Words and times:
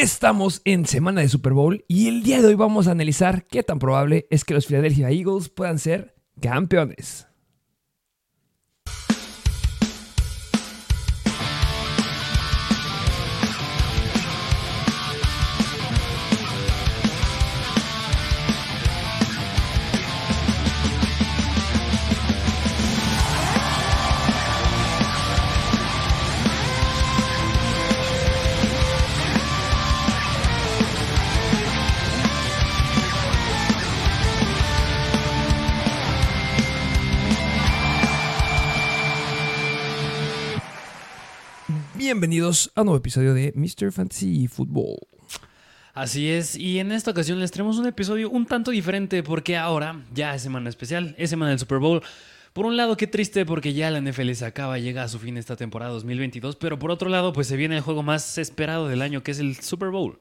Estamos 0.00 0.62
en 0.64 0.86
semana 0.86 1.22
de 1.22 1.28
Super 1.28 1.54
Bowl 1.54 1.84
y 1.88 2.06
el 2.06 2.22
día 2.22 2.40
de 2.40 2.46
hoy 2.46 2.54
vamos 2.54 2.86
a 2.86 2.92
analizar 2.92 3.44
qué 3.48 3.64
tan 3.64 3.80
probable 3.80 4.28
es 4.30 4.44
que 4.44 4.54
los 4.54 4.66
Philadelphia 4.66 5.10
Eagles 5.10 5.48
puedan 5.48 5.80
ser 5.80 6.14
campeones. 6.40 7.27
Bienvenidos 42.22 42.72
a 42.74 42.80
un 42.80 42.86
nuevo 42.86 42.98
episodio 42.98 43.32
de 43.32 43.52
Mr. 43.54 43.92
Fantasy 43.92 44.48
Football. 44.48 44.96
Así 45.94 46.28
es, 46.28 46.56
y 46.56 46.80
en 46.80 46.90
esta 46.90 47.12
ocasión 47.12 47.38
les 47.38 47.52
traemos 47.52 47.78
un 47.78 47.86
episodio 47.86 48.28
un 48.28 48.44
tanto 48.44 48.72
diferente 48.72 49.22
porque 49.22 49.56
ahora 49.56 50.02
ya 50.12 50.34
es 50.34 50.42
semana 50.42 50.68
especial, 50.68 51.14
es 51.16 51.30
semana 51.30 51.50
del 51.50 51.60
Super 51.60 51.78
Bowl. 51.78 52.02
Por 52.54 52.66
un 52.66 52.76
lado, 52.76 52.96
qué 52.96 53.06
triste 53.06 53.46
porque 53.46 53.72
ya 53.72 53.92
la 53.92 54.00
NFL 54.00 54.32
se 54.32 54.46
acaba, 54.46 54.80
llega 54.80 55.04
a 55.04 55.08
su 55.08 55.20
fin 55.20 55.36
esta 55.36 55.54
temporada 55.54 55.92
2022, 55.92 56.56
pero 56.56 56.76
por 56.76 56.90
otro 56.90 57.08
lado, 57.08 57.32
pues 57.32 57.46
se 57.46 57.56
viene 57.56 57.76
el 57.76 57.82
juego 57.82 58.02
más 58.02 58.36
esperado 58.36 58.88
del 58.88 59.00
año, 59.00 59.22
que 59.22 59.30
es 59.30 59.38
el 59.38 59.54
Super 59.54 59.90
Bowl. 59.90 60.18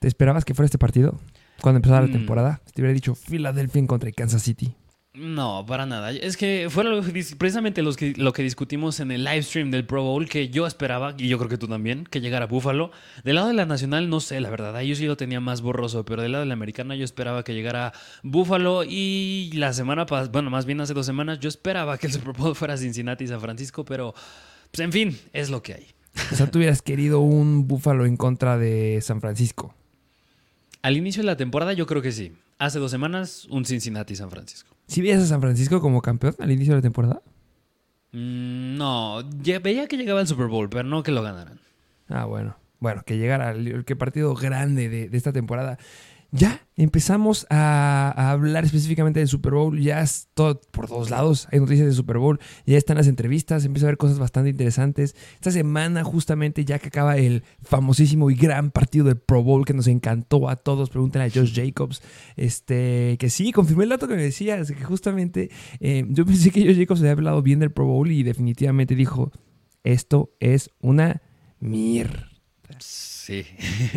¿Te 0.00 0.08
esperabas 0.08 0.44
que 0.44 0.52
fuera 0.52 0.66
este 0.66 0.76
partido? 0.76 1.18
Cuando 1.62 1.78
empezara 1.78 2.02
la 2.02 2.08
Mm. 2.08 2.12
temporada, 2.12 2.60
te 2.74 2.82
hubiera 2.82 2.92
dicho 2.92 3.14
Philadelphia 3.14 3.86
contra 3.86 4.12
Kansas 4.12 4.42
City. 4.42 4.74
No, 5.16 5.64
para 5.64 5.86
nada. 5.86 6.10
Es 6.10 6.36
que 6.36 6.66
fue 6.68 6.82
lo 6.82 7.00
que 7.00 7.12
dis- 7.12 7.36
precisamente 7.36 7.82
los 7.82 7.96
que- 7.96 8.14
lo 8.16 8.32
que 8.32 8.42
discutimos 8.42 8.98
en 8.98 9.12
el 9.12 9.22
live 9.22 9.44
stream 9.44 9.70
del 9.70 9.86
Pro 9.86 10.02
Bowl, 10.02 10.28
que 10.28 10.48
yo 10.48 10.66
esperaba, 10.66 11.14
y 11.16 11.28
yo 11.28 11.38
creo 11.38 11.48
que 11.48 11.56
tú 11.56 11.68
también, 11.68 12.04
que 12.04 12.20
llegara 12.20 12.46
Buffalo. 12.46 12.90
Del 13.22 13.36
lado 13.36 13.46
de 13.46 13.54
la 13.54 13.64
nacional, 13.64 14.08
no 14.10 14.18
sé, 14.18 14.40
la 14.40 14.50
verdad, 14.50 14.74
ahí 14.74 14.88
yo 14.88 14.96
sí 14.96 15.06
lo 15.06 15.16
tenía 15.16 15.38
más 15.38 15.60
borroso, 15.60 16.04
pero 16.04 16.20
del 16.22 16.32
lado 16.32 16.42
de 16.42 16.48
la 16.48 16.54
americana 16.54 16.96
yo 16.96 17.04
esperaba 17.04 17.44
que 17.44 17.54
llegara 17.54 17.92
Buffalo 18.24 18.82
y 18.82 19.52
la 19.54 19.72
semana 19.72 20.04
pasada, 20.04 20.30
bueno, 20.32 20.50
más 20.50 20.66
bien 20.66 20.80
hace 20.80 20.94
dos 20.94 21.06
semanas, 21.06 21.38
yo 21.38 21.48
esperaba 21.48 21.96
que 21.96 22.08
el 22.08 22.12
Super 22.12 22.32
Bowl 22.32 22.56
fuera 22.56 22.76
Cincinnati 22.76 23.22
y 23.22 23.28
San 23.28 23.40
Francisco, 23.40 23.84
pero, 23.84 24.14
pues 24.72 24.80
en 24.80 24.90
fin, 24.90 25.16
es 25.32 25.48
lo 25.48 25.62
que 25.62 25.74
hay. 25.74 25.86
O 26.32 26.34
sea, 26.34 26.50
tú 26.50 26.58
hubieras 26.58 26.82
querido 26.82 27.20
un 27.20 27.68
Buffalo 27.68 28.04
en 28.04 28.16
contra 28.16 28.58
de 28.58 28.98
San 29.00 29.20
Francisco. 29.20 29.76
Al 30.82 30.96
inicio 30.96 31.22
de 31.22 31.26
la 31.26 31.36
temporada 31.36 31.72
yo 31.72 31.86
creo 31.86 32.02
que 32.02 32.10
sí. 32.10 32.32
Hace 32.58 32.80
dos 32.80 32.90
semanas, 32.90 33.46
un 33.50 33.64
Cincinnati 33.64 34.14
y 34.14 34.16
San 34.16 34.30
Francisco. 34.30 34.73
¿Sí 34.86 35.02
veías 35.02 35.22
a 35.22 35.26
San 35.26 35.40
Francisco 35.40 35.80
como 35.80 36.02
campeón 36.02 36.34
al 36.38 36.50
inicio 36.50 36.74
de 36.74 36.78
la 36.78 36.82
temporada? 36.82 37.22
Mm, 38.12 38.76
no, 38.76 39.22
ya- 39.42 39.58
veía 39.58 39.86
que 39.88 39.96
llegaba 39.96 40.20
el 40.20 40.26
Super 40.26 40.46
Bowl, 40.46 40.68
pero 40.68 40.84
no 40.84 41.02
que 41.02 41.12
lo 41.12 41.22
ganaran. 41.22 41.58
Ah, 42.08 42.24
bueno. 42.26 42.56
Bueno, 42.80 43.02
que 43.06 43.16
llegara 43.16 43.50
el, 43.52 43.84
partido 43.96 44.34
grande 44.34 44.88
de, 44.88 45.08
de 45.08 45.16
esta 45.16 45.32
temporada. 45.32 45.78
Ya 46.36 46.66
empezamos 46.74 47.46
a, 47.48 48.32
hablar 48.32 48.64
específicamente 48.64 49.20
del 49.20 49.28
Super 49.28 49.52
Bowl. 49.52 49.80
Ya 49.80 50.00
es 50.00 50.26
todo 50.34 50.60
por 50.72 50.88
todos 50.88 51.08
lados. 51.08 51.46
Hay 51.52 51.60
noticias 51.60 51.86
de 51.86 51.92
Super 51.92 52.18
Bowl. 52.18 52.40
Ya 52.66 52.76
están 52.76 52.96
las 52.96 53.06
entrevistas. 53.06 53.64
Empieza 53.64 53.86
a 53.86 53.88
haber 53.90 53.98
cosas 53.98 54.18
bastante 54.18 54.50
interesantes. 54.50 55.14
Esta 55.34 55.52
semana, 55.52 56.02
justamente, 56.02 56.64
ya 56.64 56.80
que 56.80 56.88
acaba 56.88 57.18
el 57.18 57.44
famosísimo 57.62 58.32
y 58.32 58.34
gran 58.34 58.72
partido 58.72 59.04
del 59.04 59.16
Pro 59.16 59.44
Bowl 59.44 59.64
que 59.64 59.74
nos 59.74 59.86
encantó 59.86 60.48
a 60.48 60.56
todos. 60.56 60.90
Pregúntenle 60.90 61.28
a 61.28 61.30
Josh 61.30 61.54
Jacobs. 61.54 62.02
Este, 62.36 63.16
que 63.20 63.30
sí, 63.30 63.52
confirmé 63.52 63.84
el 63.84 63.90
dato 63.90 64.08
que 64.08 64.16
me 64.16 64.22
decías. 64.22 64.72
Que 64.72 64.82
justamente 64.82 65.52
eh, 65.78 66.04
yo 66.08 66.26
pensé 66.26 66.50
que 66.50 66.66
Josh 66.66 66.78
Jacobs 66.78 66.98
había 66.98 67.12
hablado 67.12 67.42
bien 67.42 67.60
del 67.60 67.70
Pro 67.70 67.86
Bowl 67.86 68.10
y 68.10 68.24
definitivamente 68.24 68.96
dijo: 68.96 69.30
Esto 69.84 70.34
es 70.40 70.70
una 70.80 71.22
mierda. 71.60 72.33
Sí, 72.78 73.46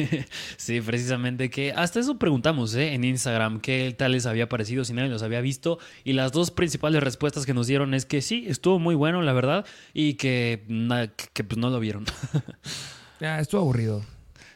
sí, 0.58 0.82
precisamente 0.82 1.50
que 1.50 1.72
hasta 1.74 2.00
eso 2.00 2.18
preguntamos 2.18 2.76
¿eh? 2.76 2.94
en 2.94 3.04
Instagram 3.04 3.60
qué 3.60 3.94
tal 3.98 4.12
les 4.14 4.26
había 4.26 4.48
parecido, 4.50 4.86
si 4.86 4.94
nadie 4.94 5.10
los 5.10 5.24
había 5.24 5.42
visto 5.42 5.80
y 6.04 6.14
las 6.14 6.32
dos 6.32 6.52
principales 6.52 7.02
respuestas 7.04 7.46
que 7.46 7.54
nos 7.54 7.68
dieron 7.68 7.94
es 7.94 8.06
que 8.06 8.22
sí, 8.22 8.46
estuvo 8.48 8.80
muy 8.80 8.96
bueno 8.96 9.22
la 9.22 9.34
verdad 9.34 9.66
y 9.94 10.14
que, 10.14 10.64
na- 10.68 11.08
que, 11.08 11.44
pues 11.44 11.58
no 11.58 11.70
lo 11.70 11.80
vieron. 11.80 12.06
Ah, 13.20 13.40
estuvo 13.40 13.62
aburrido. 13.62 14.06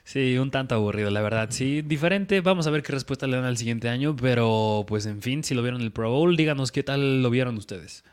Sí, 0.03 0.37
un 0.37 0.51
tanto 0.51 0.75
aburrido 0.75 1.09
la 1.09 1.21
verdad, 1.21 1.47
sí, 1.49 1.81
diferente, 1.81 2.41
vamos 2.41 2.67
a 2.67 2.69
ver 2.69 2.83
qué 2.83 2.91
respuesta 2.91 3.25
le 3.25 3.37
dan 3.37 3.45
al 3.45 3.57
siguiente 3.57 3.89
año, 3.89 4.15
pero 4.15 4.85
pues 4.87 5.07
en 5.07 5.23
fin, 5.23 5.43
si 5.43 5.55
lo 5.55 5.63
vieron 5.63 5.81
el 5.81 5.91
Pro 5.91 6.11
Bowl, 6.11 6.37
díganos 6.37 6.71
qué 6.71 6.83
tal 6.83 7.23
lo 7.23 7.29
vieron 7.31 7.57
ustedes. 7.57 8.03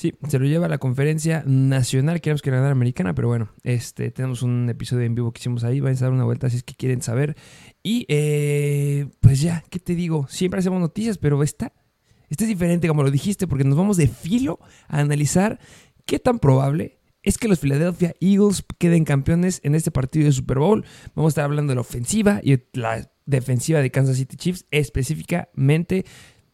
Sí, 0.00 0.14
se 0.28 0.38
lo 0.38 0.46
lleva 0.46 0.64
a 0.64 0.68
la 0.70 0.78
conferencia 0.78 1.42
nacional, 1.44 2.22
queremos 2.22 2.40
que 2.40 2.50
ganar 2.50 2.72
americana, 2.72 3.14
pero 3.14 3.28
bueno, 3.28 3.50
este, 3.64 4.10
tenemos 4.10 4.40
un 4.40 4.66
episodio 4.70 5.04
en 5.04 5.14
vivo 5.14 5.30
que 5.30 5.40
hicimos 5.40 5.62
ahí, 5.62 5.80
vayan 5.80 5.98
a 5.98 6.00
dar 6.06 6.12
una 6.12 6.24
vuelta 6.24 6.48
si 6.48 6.56
es 6.56 6.62
que 6.62 6.72
quieren 6.72 7.02
saber. 7.02 7.36
Y 7.82 8.06
eh, 8.08 9.08
pues 9.20 9.42
ya, 9.42 9.62
¿qué 9.68 9.78
te 9.78 9.94
digo? 9.94 10.26
Siempre 10.26 10.60
hacemos 10.60 10.80
noticias, 10.80 11.18
pero 11.18 11.42
esta, 11.42 11.74
esta 12.30 12.44
es 12.44 12.48
diferente, 12.48 12.88
como 12.88 13.02
lo 13.02 13.10
dijiste, 13.10 13.46
porque 13.46 13.64
nos 13.64 13.76
vamos 13.76 13.98
de 13.98 14.08
filo 14.08 14.58
a 14.88 15.00
analizar 15.00 15.60
qué 16.06 16.18
tan 16.18 16.38
probable 16.38 16.98
es 17.22 17.36
que 17.36 17.48
los 17.48 17.60
Philadelphia 17.60 18.14
Eagles 18.20 18.64
queden 18.78 19.04
campeones 19.04 19.60
en 19.64 19.74
este 19.74 19.90
partido 19.90 20.24
de 20.24 20.32
Super 20.32 20.60
Bowl. 20.60 20.82
Vamos 21.14 21.28
a 21.28 21.32
estar 21.32 21.44
hablando 21.44 21.72
de 21.72 21.74
la 21.74 21.82
ofensiva 21.82 22.40
y 22.42 22.58
la 22.72 23.12
defensiva 23.26 23.80
de 23.80 23.90
Kansas 23.90 24.16
City 24.16 24.38
Chiefs 24.38 24.64
específicamente. 24.70 26.06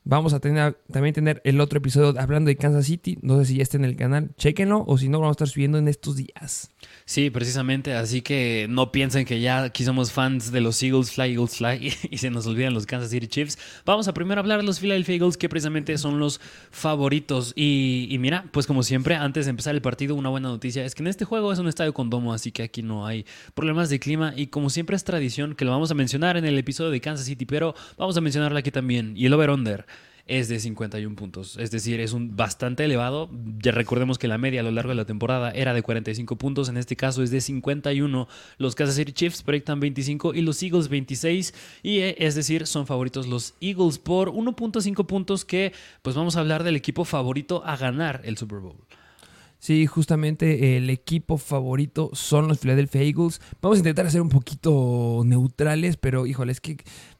Vamos 0.09 0.35
a 0.35 0.39
tener, 0.39 0.79
también 0.93 1.13
tener 1.13 1.43
el 1.43 1.61
otro 1.61 1.79
episodio 1.79 2.15
hablando 2.21 2.47
de 2.47 2.55
Kansas 2.55 2.87
City. 2.87 3.19
No 3.23 3.41
sé 3.41 3.47
si 3.47 3.57
ya 3.57 3.65
está 3.65 3.77
en 3.77 3.85
el 3.85 3.97
canal. 3.97 4.31
Chequenlo 4.39 4.85
o 4.87 4.99
si 4.99 5.09
no, 5.09 5.19
vamos 5.19 5.33
a 5.33 5.37
estar 5.39 5.49
subiendo 5.49 5.79
en 5.79 5.89
estos 5.89 6.15
días. 6.15 6.71
Sí, 7.05 7.29
precisamente, 7.29 7.93
así 7.93 8.23
que 8.23 8.69
no 8.71 8.93
piensen 8.93 9.25
que 9.25 9.41
ya 9.41 9.65
aquí 9.65 9.83
somos 9.83 10.13
fans 10.13 10.53
de 10.53 10.61
los 10.61 10.81
Eagles 10.81 11.11
Fly, 11.11 11.33
Eagles 11.33 11.57
Fly 11.57 11.93
y 12.11 12.19
se 12.19 12.31
nos 12.31 12.47
olvidan 12.47 12.73
los 12.73 12.87
Kansas 12.87 13.11
City 13.11 13.27
Chiefs. 13.27 13.59
Vamos 13.85 14.07
a 14.07 14.15
primero 14.15 14.41
hablar 14.41 14.59
de 14.59 14.65
los 14.65 14.79
Philadelphia 14.79 15.17
Eagles 15.17 15.37
que 15.37 15.49
precisamente 15.49 15.99
son 15.99 16.21
los 16.21 16.41
favoritos. 16.71 17.53
Y, 17.57 18.07
y 18.09 18.19
mira, 18.19 18.45
pues 18.53 18.69
como 18.69 18.85
siempre, 18.85 19.17
antes 19.17 19.47
de 19.47 19.51
empezar 19.51 19.75
el 19.75 19.83
partido, 19.83 20.15
una 20.15 20.29
buena 20.29 20.51
noticia 20.51 20.85
es 20.85 20.95
que 20.95 21.03
en 21.03 21.09
este 21.09 21.25
juego 21.25 21.53
es 21.53 21.59
un 21.59 21.67
estadio 21.67 21.93
con 21.93 22.11
domo, 22.11 22.33
así 22.33 22.53
que 22.53 22.63
aquí 22.63 22.81
no 22.81 23.09
hay 23.09 23.27
problemas 23.55 23.91
de 23.91 23.99
clima 23.99 24.35
y 24.37 24.47
como 24.47 24.71
siempre 24.71 24.95
es 24.95 25.03
tradición 25.03 25.57
que 25.57 25.65
lo 25.65 25.73
vamos 25.73 25.91
a 25.91 25.95
mencionar 25.95 26.37
en 26.37 26.45
el 26.45 26.57
episodio 26.57 26.93
de 26.93 27.01
Kansas 27.01 27.27
City, 27.27 27.45
pero 27.45 27.75
vamos 27.99 28.17
a 28.17 28.21
mencionarlo 28.21 28.57
aquí 28.57 28.71
también. 28.71 29.13
Y 29.17 29.27
el 29.27 29.35
over-under 29.35 29.85
es 30.27 30.49
de 30.49 30.59
51 30.59 31.15
puntos. 31.15 31.57
Es 31.57 31.71
decir, 31.71 32.01
es 32.01 32.13
un 32.13 32.37
bastante 32.37 32.85
elevado. 32.85 33.31
Ya 33.63 33.73
recordemos 33.73 34.19
que 34.19 34.29
la 34.29 34.39
media 34.39 34.61
a 34.61 34.65
lo 34.65 34.73
largo 34.73 34.91
de 34.91 34.97
la 34.97 35.05
temporada 35.05 35.51
era 35.53 35.73
de 35.73 35.83
45 35.83 36.37
puntos. 36.37 36.69
En 36.69 36.77
este 36.77 36.97
caso 36.97 37.23
es 37.23 37.31
de 37.31 37.41
51. 37.41 38.29
Los 38.59 38.75
Kansas 38.75 38.97
City 38.97 39.13
Chiefs 39.13 39.43
proyectan 39.43 39.81
25 39.81 40.35
y 40.35 40.43
los 40.43 40.63
Eagles 40.63 40.89
26. 40.89 41.55
Y 41.83 41.99
eh, 42.01 42.17
es 42.19 42.35
decir, 42.35 42.67
son 42.67 42.87
favoritos 42.87 43.27
los 43.29 43.55
Eagles 43.61 43.99
por 43.99 44.33
1.5 44.33 45.07
puntos 45.07 45.45
que 45.45 45.73
pues 46.03 46.17
vamos 46.17 46.37
a 46.37 46.41
hablar 46.41 46.65
del 46.65 46.77
equipo 46.77 47.05
favorito 47.05 47.63
a 47.65 47.77
ganar 47.77 48.21
el 48.25 48.37
Super 48.37 48.59
Bowl. 48.59 48.77
Sí, 49.59 49.87
justamente 49.87 50.77
el 50.77 50.91
equipo 50.91 51.39
favorito 51.39 52.11
son 52.13 52.47
los 52.47 52.59
Philadelphia 52.59 53.03
Eagles. 53.03 53.41
Vamos 53.61 53.77
a 53.77 53.81
intentar 53.81 54.11
ser 54.11 54.21
un 54.21 54.29
poquito 54.29 55.23
neutrales, 55.25 55.97
pero 55.97 56.27
híjole, 56.27 56.53
es 56.53 56.61
que 56.61 56.77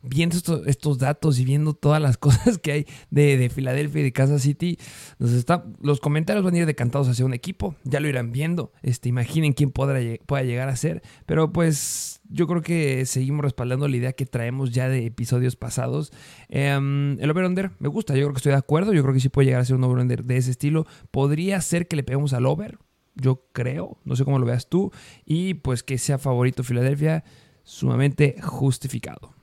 viendo 0.09 0.37
estos, 0.67 0.99
datos 0.99 1.39
y 1.39 1.45
viendo 1.45 1.75
todas 1.75 2.01
las 2.01 2.17
cosas 2.19 2.59
que 2.59 2.73
hay 2.73 2.87
de, 3.11 3.37
de 3.37 3.49
Filadelfia 3.51 4.01
y 4.01 4.05
de 4.05 4.13
Kansas 4.13 4.43
City, 4.43 4.79
los 5.19 6.01
comentarios 6.01 6.45
van 6.45 6.55
a 6.55 6.59
ir 6.59 6.67
decantados 6.67 7.09
hacia 7.09 7.25
un 7.25 7.35
equipo. 7.35 7.77
Ya 7.85 8.01
lo 8.01 8.09
irán 8.09 8.33
viendo. 8.33 8.73
Este, 8.83 9.09
imaginen 9.09 9.53
quién 9.53 9.71
podrá, 9.71 10.01
pueda 10.27 10.43
llegar 10.43 10.69
a 10.69 10.77
ser. 10.77 11.03
Pero 11.27 11.53
pues 11.53 12.21
yo 12.29 12.47
creo 12.47 12.63
que 12.63 13.07
seguimos 13.07 13.45
respaldando 13.45 13.89
la 13.89 13.97
idea 13.97 14.13
que 14.13 14.27
traemos 14.27 14.73
ya 14.73 14.89
de 14.89 15.07
episodios 15.07 15.57
pasados. 15.57 16.13
Um, 16.49 17.19
el 17.21 17.31
over-under 17.31 17.73
me 17.79 17.89
gusta, 17.89 18.15
yo 18.15 18.23
creo 18.23 18.33
que 18.33 18.39
estoy 18.39 18.53
de 18.53 18.59
acuerdo. 18.59 18.93
Yo 18.93 19.03
creo 19.03 19.15
que 19.15 19.21
sí 19.21 19.29
puede 19.29 19.47
llegar 19.47 19.61
a 19.61 19.65
ser 19.65 19.77
un 19.77 19.85
over-under 19.85 20.25
de 20.25 20.37
ese 20.37 20.51
estilo. 20.51 20.87
Podría 21.11 21.61
ser 21.61 21.89
que 21.89 21.97
le 21.97 22.03
peguemos 22.03 22.33
al 22.33 22.47
over, 22.47 22.79
yo 23.15 23.47
creo. 23.53 23.99
No 24.05 24.17
sé 24.17 24.25
cómo 24.25 24.39
lo 24.39 24.47
veas 24.47 24.69
tú. 24.69 24.93
Y 25.25 25.55
pues 25.55 25.83
que 25.83 25.99
sea 25.99 26.19
favorito 26.19 26.63
Filadelfia, 26.63 27.25
sumamente 27.65 28.37
justificado. 28.43 29.36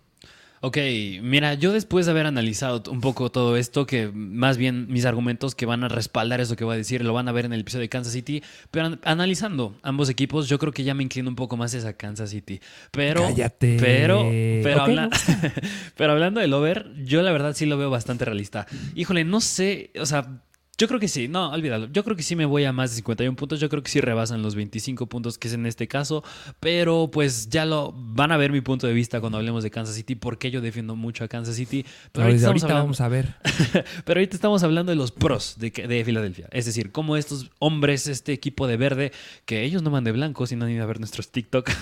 Ok, 0.65 0.77
mira, 1.21 1.55
yo 1.55 1.73
después 1.73 2.05
de 2.05 2.13
haber 2.13 2.25
analizado 2.25 2.89
un 2.89 3.01
poco 3.01 3.29
todo 3.29 3.57
esto, 3.57 3.85
que 3.85 4.09
más 4.13 4.55
bien 4.55 4.87
mis 4.87 5.03
argumentos 5.03 5.55
que 5.55 5.65
van 5.65 5.83
a 5.83 5.89
respaldar 5.89 6.39
eso 6.39 6.55
que 6.55 6.63
voy 6.63 6.75
a 6.75 6.77
decir, 6.77 7.03
lo 7.03 7.11
van 7.11 7.27
a 7.27 7.33
ver 7.33 7.43
en 7.43 7.51
el 7.51 7.59
episodio 7.59 7.81
de 7.81 7.89
Kansas 7.89 8.13
City, 8.13 8.41
pero 8.71 8.85
an 8.85 8.99
analizando 9.03 9.75
ambos 9.81 10.07
equipos, 10.07 10.47
yo 10.47 10.59
creo 10.59 10.71
que 10.71 10.85
ya 10.85 10.93
me 10.93 11.03
inclino 11.03 11.27
un 11.27 11.35
poco 11.35 11.57
más 11.57 11.75
hacia 11.75 11.91
Kansas 11.97 12.29
City. 12.29 12.61
Pero, 12.91 13.23
Cállate. 13.23 13.75
pero, 13.77 14.21
pero, 14.21 14.83
Okay, 14.83 14.97
habla 14.97 15.09
pero 15.97 16.13
hablando 16.13 16.39
del 16.39 16.53
over, 16.53 16.93
yo 17.03 17.21
la 17.23 17.33
verdad 17.33 17.53
sí 17.53 17.65
lo 17.65 17.77
veo 17.77 17.89
bastante 17.89 18.23
realista. 18.23 18.65
Híjole, 18.95 19.25
no 19.25 19.41
sé, 19.41 19.91
o 19.99 20.05
sea, 20.05 20.43
Yo 20.75 20.87
creo 20.87 20.99
que 20.99 21.07
sí, 21.07 21.27
no, 21.27 21.51
olvídalo. 21.51 21.87
Yo 21.91 22.03
creo 22.03 22.17
que 22.17 22.23
sí 22.23 22.35
me 22.35 22.45
voy 22.45 22.65
a 22.65 22.73
más 22.73 22.89
de 22.89 22.95
51 22.95 23.35
puntos. 23.35 23.59
Yo 23.59 23.69
creo 23.69 23.83
que 23.83 23.91
sí 23.91 24.01
rebasan 24.01 24.41
los 24.41 24.55
25 24.55 25.05
puntos 25.05 25.37
que 25.37 25.47
es 25.47 25.53
en 25.53 25.67
este 25.67 25.87
caso. 25.87 26.23
Pero 26.59 27.11
pues 27.11 27.49
ya 27.49 27.65
lo 27.65 27.93
van 27.95 28.31
a 28.31 28.37
ver 28.37 28.51
mi 28.51 28.61
punto 28.61 28.87
de 28.87 28.93
vista 28.93 29.21
cuando 29.21 29.37
hablemos 29.37 29.63
de 29.63 29.69
Kansas 29.69 29.95
City, 29.95 30.15
porque 30.15 30.49
yo 30.49 30.61
defiendo 30.61 30.95
mucho 30.95 31.23
a 31.23 31.27
Kansas 31.27 31.57
City. 31.57 31.85
Pero 32.11 32.25
ahorita, 32.25 32.73
vamos 32.73 33.01
a 33.01 33.07
ver. 33.07 33.35
pero 34.05 34.19
ahorita 34.19 34.35
estamos 34.35 34.63
hablando 34.63 34.91
de 34.91 34.95
los 34.95 35.11
pros 35.11 35.57
de, 35.59 35.69
de, 35.69 36.03
Filadelfia. 36.03 36.47
Es 36.51 36.65
decir, 36.65 36.91
cómo 36.91 37.17
estos 37.17 37.51
hombres, 37.59 38.07
este 38.07 38.33
equipo 38.33 38.65
de 38.65 38.77
verde, 38.77 39.11
que 39.45 39.63
ellos 39.63 39.83
no 39.83 39.91
van 39.91 40.03
de 40.03 40.11
blanco, 40.11 40.47
sino 40.47 40.65
ni 40.65 40.79
a 40.79 40.85
ver 40.87 40.99
nuestros 40.99 41.31
TikTok. 41.31 41.69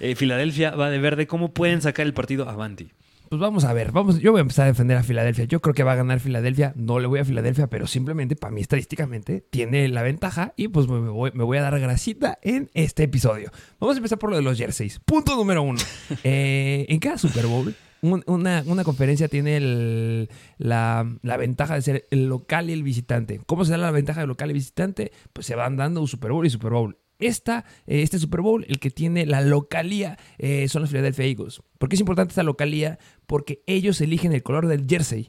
Eh, 0.00 0.14
Filadelfia 0.16 0.72
va 0.72 0.90
de 0.90 0.98
verde, 0.98 1.26
¿cómo 1.26 1.52
pueden 1.52 1.80
sacar 1.80 2.06
el 2.06 2.14
partido 2.14 2.48
avanti? 2.48 2.90
Pues 3.34 3.40
vamos 3.40 3.64
a 3.64 3.72
ver, 3.72 3.90
vamos, 3.90 4.20
yo 4.20 4.30
voy 4.30 4.38
a 4.38 4.42
empezar 4.42 4.66
a 4.66 4.68
defender 4.68 4.96
a 4.96 5.02
Filadelfia. 5.02 5.44
Yo 5.46 5.60
creo 5.60 5.74
que 5.74 5.82
va 5.82 5.90
a 5.90 5.96
ganar 5.96 6.20
Filadelfia. 6.20 6.72
No 6.76 7.00
le 7.00 7.08
voy 7.08 7.18
a 7.18 7.24
Filadelfia, 7.24 7.66
pero 7.66 7.88
simplemente 7.88 8.36
para 8.36 8.54
mí 8.54 8.60
estadísticamente 8.60 9.44
tiene 9.50 9.88
la 9.88 10.04
ventaja 10.04 10.52
y 10.56 10.68
pues 10.68 10.86
me 10.86 11.00
voy, 11.10 11.58
a 11.58 11.62
dar 11.62 11.80
grasita 11.80 12.38
en 12.42 12.70
este 12.74 13.02
episodio. 13.02 13.50
Vamos 13.80 13.96
a 13.96 13.98
empezar 13.98 14.20
por 14.20 14.30
lo 14.30 14.36
de 14.36 14.42
los 14.42 14.56
jerseys. 14.56 15.00
Punto 15.00 15.34
número 15.34 15.62
uno. 15.62 15.80
Eh, 16.22 16.86
en 16.88 17.00
cada 17.00 17.18
Super 17.18 17.46
Bowl, 17.46 17.74
una, 18.02 18.84
conferencia 18.84 19.26
tiene 19.26 20.28
la, 20.58 21.12
la, 21.22 21.36
ventaja 21.36 21.74
de 21.74 21.82
ser 21.82 22.06
el 22.12 22.28
local 22.28 22.70
y 22.70 22.72
el 22.72 22.84
visitante. 22.84 23.40
¿Cómo 23.46 23.64
se 23.64 23.72
da 23.72 23.78
la 23.78 23.90
ventaja 23.90 24.20
del 24.20 24.28
local 24.28 24.50
y 24.50 24.54
visitante? 24.54 25.10
Pues 25.32 25.46
se 25.46 25.56
van 25.56 25.76
dando 25.76 26.00
un 26.00 26.06
Super 26.06 26.30
Bowl 26.30 26.46
y 26.46 26.50
Super 26.50 26.70
Bowl. 26.70 26.98
Esta, 27.18 27.64
eh, 27.86 28.02
este 28.02 28.18
Super 28.18 28.40
Bowl, 28.40 28.64
el 28.68 28.78
que 28.78 28.90
tiene 28.90 29.26
la 29.26 29.40
localía, 29.40 30.18
eh, 30.38 30.68
son 30.68 30.82
los 30.82 30.90
Philadelphia 30.90 31.24
Eagles. 31.24 31.62
¿Por 31.78 31.88
qué 31.88 31.96
es 31.96 32.00
importante 32.00 32.32
esta 32.32 32.42
localía? 32.42 32.98
Porque 33.26 33.62
ellos 33.66 34.00
eligen 34.00 34.32
el 34.32 34.42
color 34.42 34.66
del 34.66 34.86
jersey. 34.86 35.28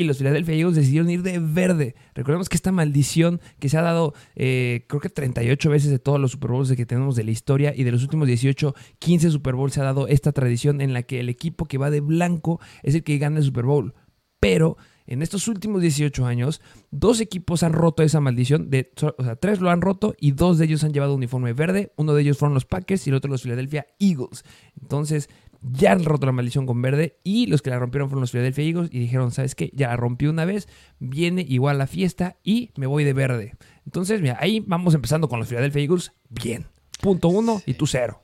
Y 0.00 0.04
los 0.04 0.18
Philadelphia 0.18 0.54
Eagles 0.54 0.76
decidieron 0.76 1.10
ir 1.10 1.22
de 1.22 1.40
verde. 1.40 1.96
Recordemos 2.14 2.48
que 2.48 2.54
esta 2.54 2.70
maldición 2.70 3.40
que 3.58 3.68
se 3.68 3.78
ha 3.78 3.82
dado, 3.82 4.14
eh, 4.36 4.84
creo 4.86 5.00
que 5.00 5.08
38 5.08 5.70
veces 5.70 5.90
de 5.90 5.98
todos 5.98 6.20
los 6.20 6.30
Super 6.30 6.52
Bowls 6.52 6.70
que 6.70 6.86
tenemos 6.86 7.16
de 7.16 7.24
la 7.24 7.32
historia 7.32 7.74
y 7.74 7.82
de 7.82 7.90
los 7.90 8.04
últimos 8.04 8.28
18, 8.28 8.76
15 9.00 9.30
Super 9.30 9.56
Bowls 9.56 9.74
se 9.74 9.80
ha 9.80 9.84
dado 9.84 10.06
esta 10.06 10.30
tradición 10.30 10.80
en 10.80 10.92
la 10.92 11.02
que 11.02 11.18
el 11.18 11.28
equipo 11.28 11.64
que 11.64 11.78
va 11.78 11.90
de 11.90 12.00
blanco 12.00 12.60
es 12.84 12.94
el 12.94 13.02
que 13.02 13.18
gana 13.18 13.38
el 13.38 13.44
Super 13.44 13.64
Bowl. 13.64 13.92
Pero 14.38 14.76
en 15.08 15.22
estos 15.22 15.48
últimos 15.48 15.82
18 15.82 16.26
años, 16.26 16.60
dos 16.90 17.20
equipos 17.20 17.62
han 17.62 17.72
roto 17.72 18.02
esa 18.02 18.20
maldición. 18.20 18.70
De, 18.70 18.92
o 19.18 19.24
sea, 19.24 19.36
tres 19.36 19.60
lo 19.60 19.70
han 19.70 19.80
roto 19.80 20.14
y 20.20 20.32
dos 20.32 20.58
de 20.58 20.66
ellos 20.66 20.84
han 20.84 20.92
llevado 20.92 21.14
uniforme 21.14 21.54
verde. 21.54 21.92
Uno 21.96 22.14
de 22.14 22.22
ellos 22.22 22.38
fueron 22.38 22.54
los 22.54 22.66
Packers 22.66 23.06
y 23.06 23.10
el 23.10 23.16
otro 23.16 23.30
los 23.30 23.42
Philadelphia 23.42 23.86
Eagles. 23.98 24.44
Entonces, 24.80 25.28
ya 25.62 25.92
han 25.92 26.04
roto 26.04 26.26
la 26.26 26.32
maldición 26.32 26.66
con 26.66 26.80
verde 26.82 27.18
y 27.24 27.46
los 27.46 27.62
que 27.62 27.70
la 27.70 27.78
rompieron 27.78 28.08
fueron 28.08 28.20
los 28.20 28.30
Philadelphia 28.30 28.64
Eagles 28.64 28.90
y 28.92 28.98
dijeron, 28.98 29.30
¿sabes 29.30 29.54
qué? 29.54 29.70
Ya 29.74 29.88
la 29.88 29.96
rompí 29.96 30.26
una 30.26 30.44
vez, 30.44 30.68
viene 30.98 31.44
igual 31.48 31.78
la 31.78 31.86
fiesta 31.86 32.36
y 32.44 32.70
me 32.76 32.86
voy 32.86 33.04
de 33.04 33.14
verde. 33.14 33.54
Entonces, 33.86 34.20
mira, 34.20 34.36
ahí 34.40 34.60
vamos 34.60 34.94
empezando 34.94 35.28
con 35.28 35.38
los 35.38 35.48
Philadelphia 35.48 35.82
Eagles. 35.82 36.12
Bien. 36.28 36.66
Punto 37.00 37.28
uno 37.28 37.62
y 37.64 37.74
tú 37.74 37.86
cero. 37.86 38.20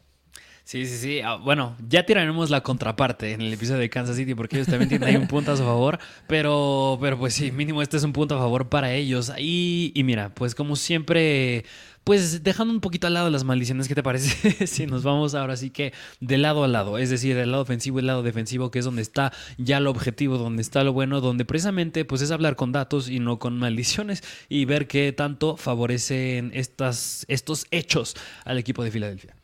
Sí, 0.64 0.86
sí, 0.86 0.96
sí. 0.96 1.20
Ah, 1.20 1.36
bueno, 1.36 1.76
ya 1.90 2.06
tiraremos 2.06 2.48
la 2.48 2.62
contraparte 2.62 3.32
en 3.32 3.42
el 3.42 3.52
episodio 3.52 3.80
de 3.80 3.90
Kansas 3.90 4.16
City 4.16 4.34
porque 4.34 4.56
ellos 4.56 4.66
también 4.66 4.88
tienen 4.88 5.06
ahí 5.06 5.16
un 5.16 5.28
punto 5.28 5.52
a 5.52 5.56
su 5.58 5.62
favor. 5.62 5.98
Pero, 6.26 6.96
pero 7.02 7.18
pues 7.18 7.34
sí, 7.34 7.52
mínimo 7.52 7.82
este 7.82 7.98
es 7.98 8.04
un 8.04 8.14
punto 8.14 8.34
a 8.34 8.38
favor 8.38 8.70
para 8.70 8.90
ellos. 8.94 9.30
Y, 9.38 9.92
y 9.94 10.04
mira, 10.04 10.34
pues 10.34 10.54
como 10.54 10.74
siempre, 10.76 11.66
pues 12.02 12.42
dejando 12.42 12.72
un 12.72 12.80
poquito 12.80 13.06
al 13.06 13.12
lado 13.12 13.28
las 13.28 13.44
maldiciones, 13.44 13.88
¿qué 13.88 13.94
te 13.94 14.02
parece? 14.02 14.66
si 14.66 14.86
nos 14.86 15.02
vamos 15.02 15.34
ahora 15.34 15.54
sí 15.58 15.68
que 15.68 15.92
de 16.20 16.38
lado 16.38 16.64
a 16.64 16.68
lado, 16.68 16.96
es 16.96 17.10
decir, 17.10 17.36
del 17.36 17.50
lado 17.50 17.62
ofensivo 17.62 17.98
y 17.98 18.00
el 18.00 18.06
lado 18.06 18.22
defensivo, 18.22 18.70
que 18.70 18.78
es 18.78 18.86
donde 18.86 19.02
está 19.02 19.34
ya 19.58 19.76
el 19.76 19.86
objetivo, 19.86 20.38
donde 20.38 20.62
está 20.62 20.82
lo 20.82 20.94
bueno, 20.94 21.20
donde 21.20 21.44
precisamente 21.44 22.06
pues 22.06 22.22
es 22.22 22.30
hablar 22.30 22.56
con 22.56 22.72
datos 22.72 23.10
y 23.10 23.20
no 23.20 23.38
con 23.38 23.58
maldiciones 23.58 24.22
y 24.48 24.64
ver 24.64 24.86
qué 24.86 25.12
tanto 25.12 25.58
favorecen 25.58 26.52
estas, 26.54 27.26
estos 27.28 27.66
hechos 27.70 28.16
al 28.46 28.56
equipo 28.56 28.82
de 28.82 28.90
Filadelfia 28.90 29.36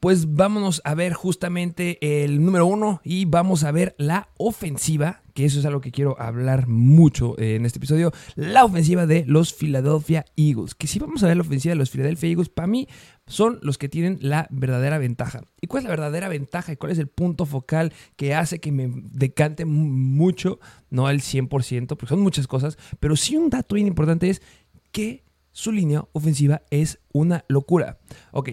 pues 0.00 0.34
vámonos 0.34 0.80
a 0.84 0.94
ver 0.94 1.12
justamente 1.12 2.24
el 2.24 2.42
número 2.42 2.64
uno 2.64 3.02
y 3.04 3.26
vamos 3.26 3.64
a 3.64 3.70
ver 3.70 3.94
la 3.98 4.30
ofensiva, 4.38 5.22
que 5.34 5.44
eso 5.44 5.60
es 5.60 5.66
algo 5.66 5.82
que 5.82 5.92
quiero 5.92 6.18
hablar 6.18 6.68
mucho 6.68 7.38
en 7.38 7.66
este 7.66 7.78
episodio, 7.78 8.10
la 8.34 8.64
ofensiva 8.64 9.04
de 9.04 9.24
los 9.26 9.52
Philadelphia 9.52 10.24
Eagles. 10.36 10.74
Que 10.74 10.86
si 10.86 10.98
vamos 10.98 11.22
a 11.22 11.26
ver 11.26 11.36
la 11.36 11.42
ofensiva 11.42 11.72
de 11.72 11.78
los 11.78 11.90
Philadelphia 11.90 12.30
Eagles, 12.30 12.48
para 12.48 12.66
mí 12.66 12.88
son 13.26 13.58
los 13.60 13.76
que 13.76 13.90
tienen 13.90 14.18
la 14.22 14.48
verdadera 14.50 14.96
ventaja. 14.96 15.42
¿Y 15.60 15.66
cuál 15.66 15.82
es 15.82 15.84
la 15.84 15.90
verdadera 15.90 16.28
ventaja 16.28 16.72
y 16.72 16.76
cuál 16.76 16.92
es 16.92 16.98
el 16.98 17.08
punto 17.08 17.44
focal 17.44 17.92
que 18.16 18.34
hace 18.34 18.58
que 18.58 18.72
me 18.72 18.90
decante 18.90 19.66
mucho? 19.66 20.60
No 20.88 21.08
al 21.08 21.20
100%, 21.20 21.88
porque 21.88 22.06
son 22.06 22.20
muchas 22.20 22.46
cosas, 22.46 22.78
pero 23.00 23.16
sí 23.16 23.36
un 23.36 23.50
dato 23.50 23.74
bien 23.74 23.86
importante 23.86 24.30
es 24.30 24.40
que 24.92 25.24
su 25.52 25.72
línea 25.72 26.04
ofensiva 26.12 26.62
es 26.70 27.00
una 27.12 27.44
locura. 27.48 27.98
Ok, 28.32 28.50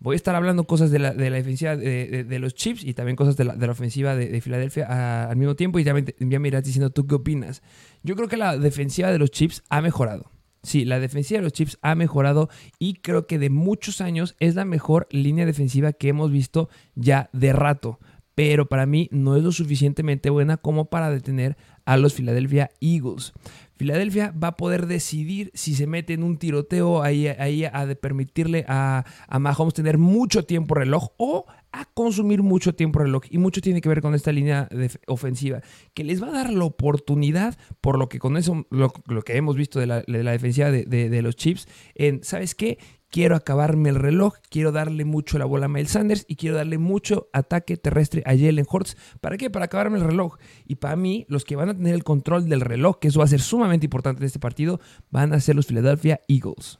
Voy 0.00 0.14
a 0.14 0.16
estar 0.16 0.34
hablando 0.34 0.64
cosas 0.64 0.90
de 0.90 0.98
la, 0.98 1.12
de 1.12 1.28
la 1.28 1.36
defensiva 1.36 1.76
de, 1.76 2.38
los 2.38 2.54
Chips 2.54 2.84
y 2.84 2.94
también 2.94 3.16
cosas 3.16 3.36
de 3.36 3.44
la, 3.44 3.70
ofensiva 3.70 4.16
de, 4.16 4.40
Filadelfia 4.40 5.28
al 5.28 5.36
mismo 5.36 5.56
tiempo 5.56 5.78
y 5.78 5.84
ya 5.84 5.92
me, 5.92 6.04
ya 6.18 6.38
me 6.38 6.48
irás 6.48 6.64
diciendo 6.64 6.88
tú 6.88 7.06
qué 7.06 7.16
opinas. 7.16 7.62
Yo 8.02 8.16
creo 8.16 8.26
que 8.26 8.38
la 8.38 8.56
defensiva 8.56 9.12
de 9.12 9.18
los 9.18 9.30
Chips 9.30 9.62
ha 9.68 9.82
mejorado. 9.82 10.30
Sí, 10.62 10.86
la 10.86 11.00
defensiva 11.00 11.38
de 11.38 11.44
los 11.44 11.52
Chips 11.52 11.78
ha 11.82 11.94
mejorado 11.94 12.48
y 12.78 12.94
creo 12.94 13.26
que 13.26 13.38
de 13.38 13.50
muchos 13.50 14.00
años 14.00 14.36
es 14.40 14.54
la 14.54 14.64
mejor 14.64 15.06
línea 15.10 15.44
defensiva 15.44 15.92
que 15.92 16.08
hemos 16.08 16.30
visto 16.30 16.70
ya 16.94 17.28
de 17.34 17.52
rato. 17.52 17.98
Pero 18.34 18.70
para 18.70 18.86
mí 18.86 19.08
no 19.12 19.36
es 19.36 19.42
lo 19.42 19.52
suficientemente 19.52 20.30
buena 20.30 20.56
como 20.56 20.86
para 20.86 21.10
detener 21.10 21.58
a 21.84 21.96
los 21.96 22.14
Philadelphia 22.14 22.70
Eagles. 22.80 23.32
Filadelfia 23.76 24.32
va 24.32 24.48
a 24.48 24.56
poder 24.58 24.86
decidir 24.86 25.50
si 25.54 25.74
se 25.74 25.86
mete 25.86 26.12
en 26.12 26.22
un 26.22 26.36
tiroteo 26.36 27.02
ahí, 27.02 27.28
ahí 27.28 27.64
a 27.64 27.86
de 27.86 27.96
permitirle 27.96 28.66
a, 28.68 29.06
a 29.26 29.38
Mahomes 29.38 29.72
tener 29.72 29.96
mucho 29.96 30.44
tiempo 30.44 30.74
reloj 30.74 31.08
o 31.16 31.46
a 31.72 31.84
consumir 31.86 32.42
mucho 32.42 32.74
tiempo 32.74 32.98
reloj. 32.98 33.22
Y 33.30 33.38
mucho 33.38 33.60
tiene 33.60 33.80
que 33.80 33.88
ver 33.88 34.00
con 34.00 34.14
esta 34.14 34.32
línea 34.32 34.68
ofensiva, 35.06 35.62
que 35.94 36.04
les 36.04 36.22
va 36.22 36.28
a 36.28 36.32
dar 36.32 36.52
la 36.52 36.64
oportunidad, 36.64 37.58
por 37.80 37.98
lo 37.98 38.08
que 38.08 38.18
con 38.18 38.36
eso, 38.36 38.66
lo, 38.70 38.92
que 39.22 39.36
hemos 39.36 39.56
visto 39.56 39.78
de 39.78 39.86
la, 39.86 40.02
de 40.02 40.22
defensiva 40.22 40.70
de, 40.70 40.84
de, 40.84 41.22
los 41.22 41.36
Chips, 41.36 41.68
en, 41.94 42.22
¿sabes 42.24 42.54
qué? 42.54 42.78
quiero 43.10 43.36
acabarme 43.36 43.88
el 43.88 43.96
reloj, 43.96 44.34
quiero 44.48 44.72
darle 44.72 45.04
mucho 45.04 45.38
la 45.38 45.44
bola 45.44 45.66
a 45.66 45.68
Miles 45.68 45.90
Sanders 45.90 46.24
y 46.28 46.36
quiero 46.36 46.56
darle 46.56 46.78
mucho 46.78 47.28
ataque 47.32 47.76
terrestre 47.76 48.22
a 48.24 48.30
Jalen 48.30 48.66
Hurts. 48.70 48.96
¿Para 49.20 49.36
qué? 49.36 49.50
Para 49.50 49.66
acabarme 49.66 49.98
el 49.98 50.04
reloj. 50.04 50.36
Y 50.64 50.76
para 50.76 50.96
mí, 50.96 51.26
los 51.28 51.44
que 51.44 51.56
van 51.56 51.68
a 51.68 51.76
tener 51.76 51.94
el 51.94 52.04
control 52.04 52.48
del 52.48 52.60
reloj, 52.60 52.98
que 52.98 53.08
eso 53.08 53.18
va 53.18 53.24
a 53.24 53.28
ser 53.28 53.40
sumamente 53.40 53.86
importante 53.86 54.22
en 54.22 54.26
este 54.26 54.38
partido, 54.38 54.80
van 55.10 55.32
a 55.32 55.40
ser 55.40 55.56
los 55.56 55.66
Philadelphia 55.66 56.20
Eagles. 56.28 56.78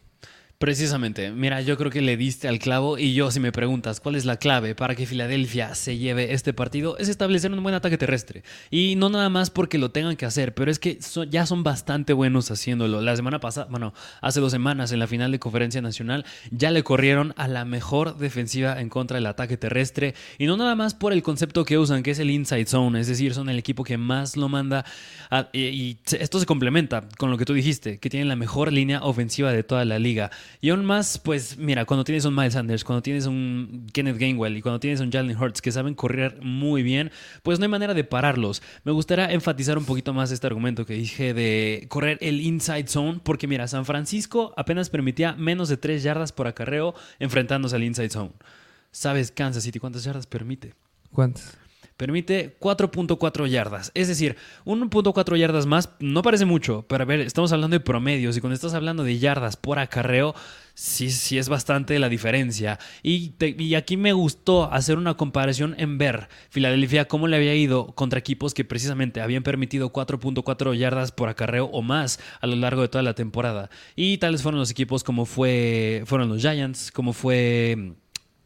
Precisamente, 0.60 1.30
mira, 1.30 1.62
yo 1.62 1.78
creo 1.78 1.90
que 1.90 2.02
le 2.02 2.18
diste 2.18 2.46
al 2.46 2.58
clavo 2.58 2.98
y 2.98 3.14
yo 3.14 3.30
si 3.30 3.40
me 3.40 3.50
preguntas 3.50 3.98
cuál 3.98 4.14
es 4.14 4.26
la 4.26 4.36
clave 4.36 4.74
para 4.74 4.94
que 4.94 5.06
Filadelfia 5.06 5.74
se 5.74 5.96
lleve 5.96 6.34
este 6.34 6.52
partido 6.52 6.98
es 6.98 7.08
establecer 7.08 7.50
un 7.50 7.62
buen 7.62 7.74
ataque 7.74 7.96
terrestre. 7.96 8.42
Y 8.70 8.94
no 8.96 9.08
nada 9.08 9.30
más 9.30 9.48
porque 9.48 9.78
lo 9.78 9.90
tengan 9.90 10.16
que 10.16 10.26
hacer, 10.26 10.52
pero 10.52 10.70
es 10.70 10.78
que 10.78 10.98
ya 11.30 11.46
son 11.46 11.62
bastante 11.62 12.12
buenos 12.12 12.50
haciéndolo. 12.50 13.00
La 13.00 13.16
semana 13.16 13.40
pasada, 13.40 13.68
bueno, 13.70 13.94
hace 14.20 14.40
dos 14.40 14.52
semanas 14.52 14.92
en 14.92 14.98
la 14.98 15.06
final 15.06 15.32
de 15.32 15.38
conferencia 15.38 15.80
nacional 15.80 16.26
ya 16.50 16.70
le 16.70 16.82
corrieron 16.82 17.32
a 17.38 17.48
la 17.48 17.64
mejor 17.64 18.18
defensiva 18.18 18.82
en 18.82 18.90
contra 18.90 19.14
del 19.14 19.28
ataque 19.28 19.56
terrestre 19.56 20.14
y 20.36 20.44
no 20.44 20.58
nada 20.58 20.74
más 20.74 20.92
por 20.92 21.14
el 21.14 21.22
concepto 21.22 21.64
que 21.64 21.78
usan, 21.78 22.02
que 22.02 22.10
es 22.10 22.18
el 22.18 22.28
inside 22.28 22.66
zone, 22.66 23.00
es 23.00 23.06
decir, 23.06 23.32
son 23.32 23.48
el 23.48 23.58
equipo 23.58 23.82
que 23.82 23.96
más 23.96 24.36
lo 24.36 24.50
manda 24.50 24.84
y 25.54 25.96
esto 26.18 26.38
se 26.38 26.44
complementa 26.44 27.08
con 27.16 27.30
lo 27.30 27.38
que 27.38 27.46
tú 27.46 27.54
dijiste, 27.54 27.98
que 27.98 28.10
tienen 28.10 28.28
la 28.28 28.36
mejor 28.36 28.70
línea 28.74 29.02
ofensiva 29.02 29.52
de 29.52 29.62
toda 29.62 29.86
la 29.86 29.98
liga. 29.98 30.30
Y 30.60 30.70
aún 30.70 30.84
más, 30.84 31.18
pues 31.18 31.56
mira, 31.56 31.84
cuando 31.84 32.04
tienes 32.04 32.24
un 32.24 32.34
Miles 32.34 32.54
Sanders, 32.54 32.84
cuando 32.84 33.02
tienes 33.02 33.26
un 33.26 33.86
Kenneth 33.92 34.18
Gainwell 34.18 34.56
y 34.56 34.62
cuando 34.62 34.80
tienes 34.80 35.00
un 35.00 35.10
Jalen 35.10 35.36
Hurts 35.36 35.62
que 35.62 35.72
saben 35.72 35.94
correr 35.94 36.38
muy 36.42 36.82
bien, 36.82 37.10
pues 37.42 37.58
no 37.58 37.64
hay 37.64 37.70
manera 37.70 37.94
de 37.94 38.04
pararlos. 38.04 38.62
Me 38.84 38.92
gustaría 38.92 39.30
enfatizar 39.32 39.78
un 39.78 39.84
poquito 39.84 40.12
más 40.12 40.30
este 40.30 40.46
argumento 40.46 40.84
que 40.86 40.94
dije 40.94 41.34
de 41.34 41.86
correr 41.88 42.18
el 42.20 42.40
inside 42.40 42.88
zone, 42.88 43.20
porque 43.22 43.46
mira, 43.46 43.68
San 43.68 43.84
Francisco 43.84 44.52
apenas 44.56 44.90
permitía 44.90 45.34
menos 45.34 45.68
de 45.68 45.76
3 45.76 46.02
yardas 46.02 46.32
por 46.32 46.46
acarreo 46.46 46.94
enfrentándose 47.18 47.76
al 47.76 47.84
inside 47.84 48.10
zone. 48.10 48.32
¿Sabes 48.90 49.30
Kansas 49.30 49.62
City 49.62 49.78
cuántas 49.78 50.04
yardas 50.04 50.26
permite? 50.26 50.74
¿Cuántas? 51.12 51.56
Permite 52.00 52.56
4.4 52.58 53.46
yardas. 53.46 53.92
Es 53.92 54.08
decir, 54.08 54.36
1.4 54.64 55.36
yardas 55.36 55.66
más 55.66 55.90
no 55.98 56.22
parece 56.22 56.46
mucho, 56.46 56.86
pero 56.88 57.02
a 57.02 57.06
ver, 57.06 57.20
estamos 57.20 57.52
hablando 57.52 57.74
de 57.74 57.80
promedios 57.80 58.38
y 58.38 58.40
cuando 58.40 58.54
estás 58.54 58.72
hablando 58.72 59.04
de 59.04 59.18
yardas 59.18 59.58
por 59.58 59.78
acarreo, 59.78 60.34
sí, 60.72 61.10
sí 61.10 61.36
es 61.36 61.50
bastante 61.50 61.98
la 61.98 62.08
diferencia. 62.08 62.78
Y, 63.02 63.34
y, 63.38 63.74
aquí 63.74 63.98
me 63.98 64.14
gustó 64.14 64.72
hacer 64.72 64.96
una 64.96 65.18
comparación 65.18 65.74
en 65.76 65.98
ver 65.98 66.30
Filadelfia 66.48 67.06
cómo 67.06 67.28
le 67.28 67.36
había 67.36 67.54
ido 67.54 67.88
contra 67.88 68.18
equipos 68.18 68.54
que 68.54 68.64
precisamente 68.64 69.20
habían 69.20 69.42
permitido 69.42 69.92
4.4 69.92 70.74
yardas 70.74 71.12
por 71.12 71.28
acarreo 71.28 71.66
o 71.66 71.82
más 71.82 72.18
a 72.40 72.46
lo 72.46 72.56
largo 72.56 72.80
de 72.80 72.88
toda 72.88 73.02
la 73.02 73.12
temporada. 73.12 73.68
Y 73.94 74.16
tales 74.16 74.40
fueron 74.40 74.58
los 74.58 74.70
equipos 74.70 75.04
como 75.04 75.26
fue, 75.26 76.02
fueron 76.06 76.30
los 76.30 76.40
Giants, 76.40 76.92
como 76.92 77.12
fue 77.12 77.92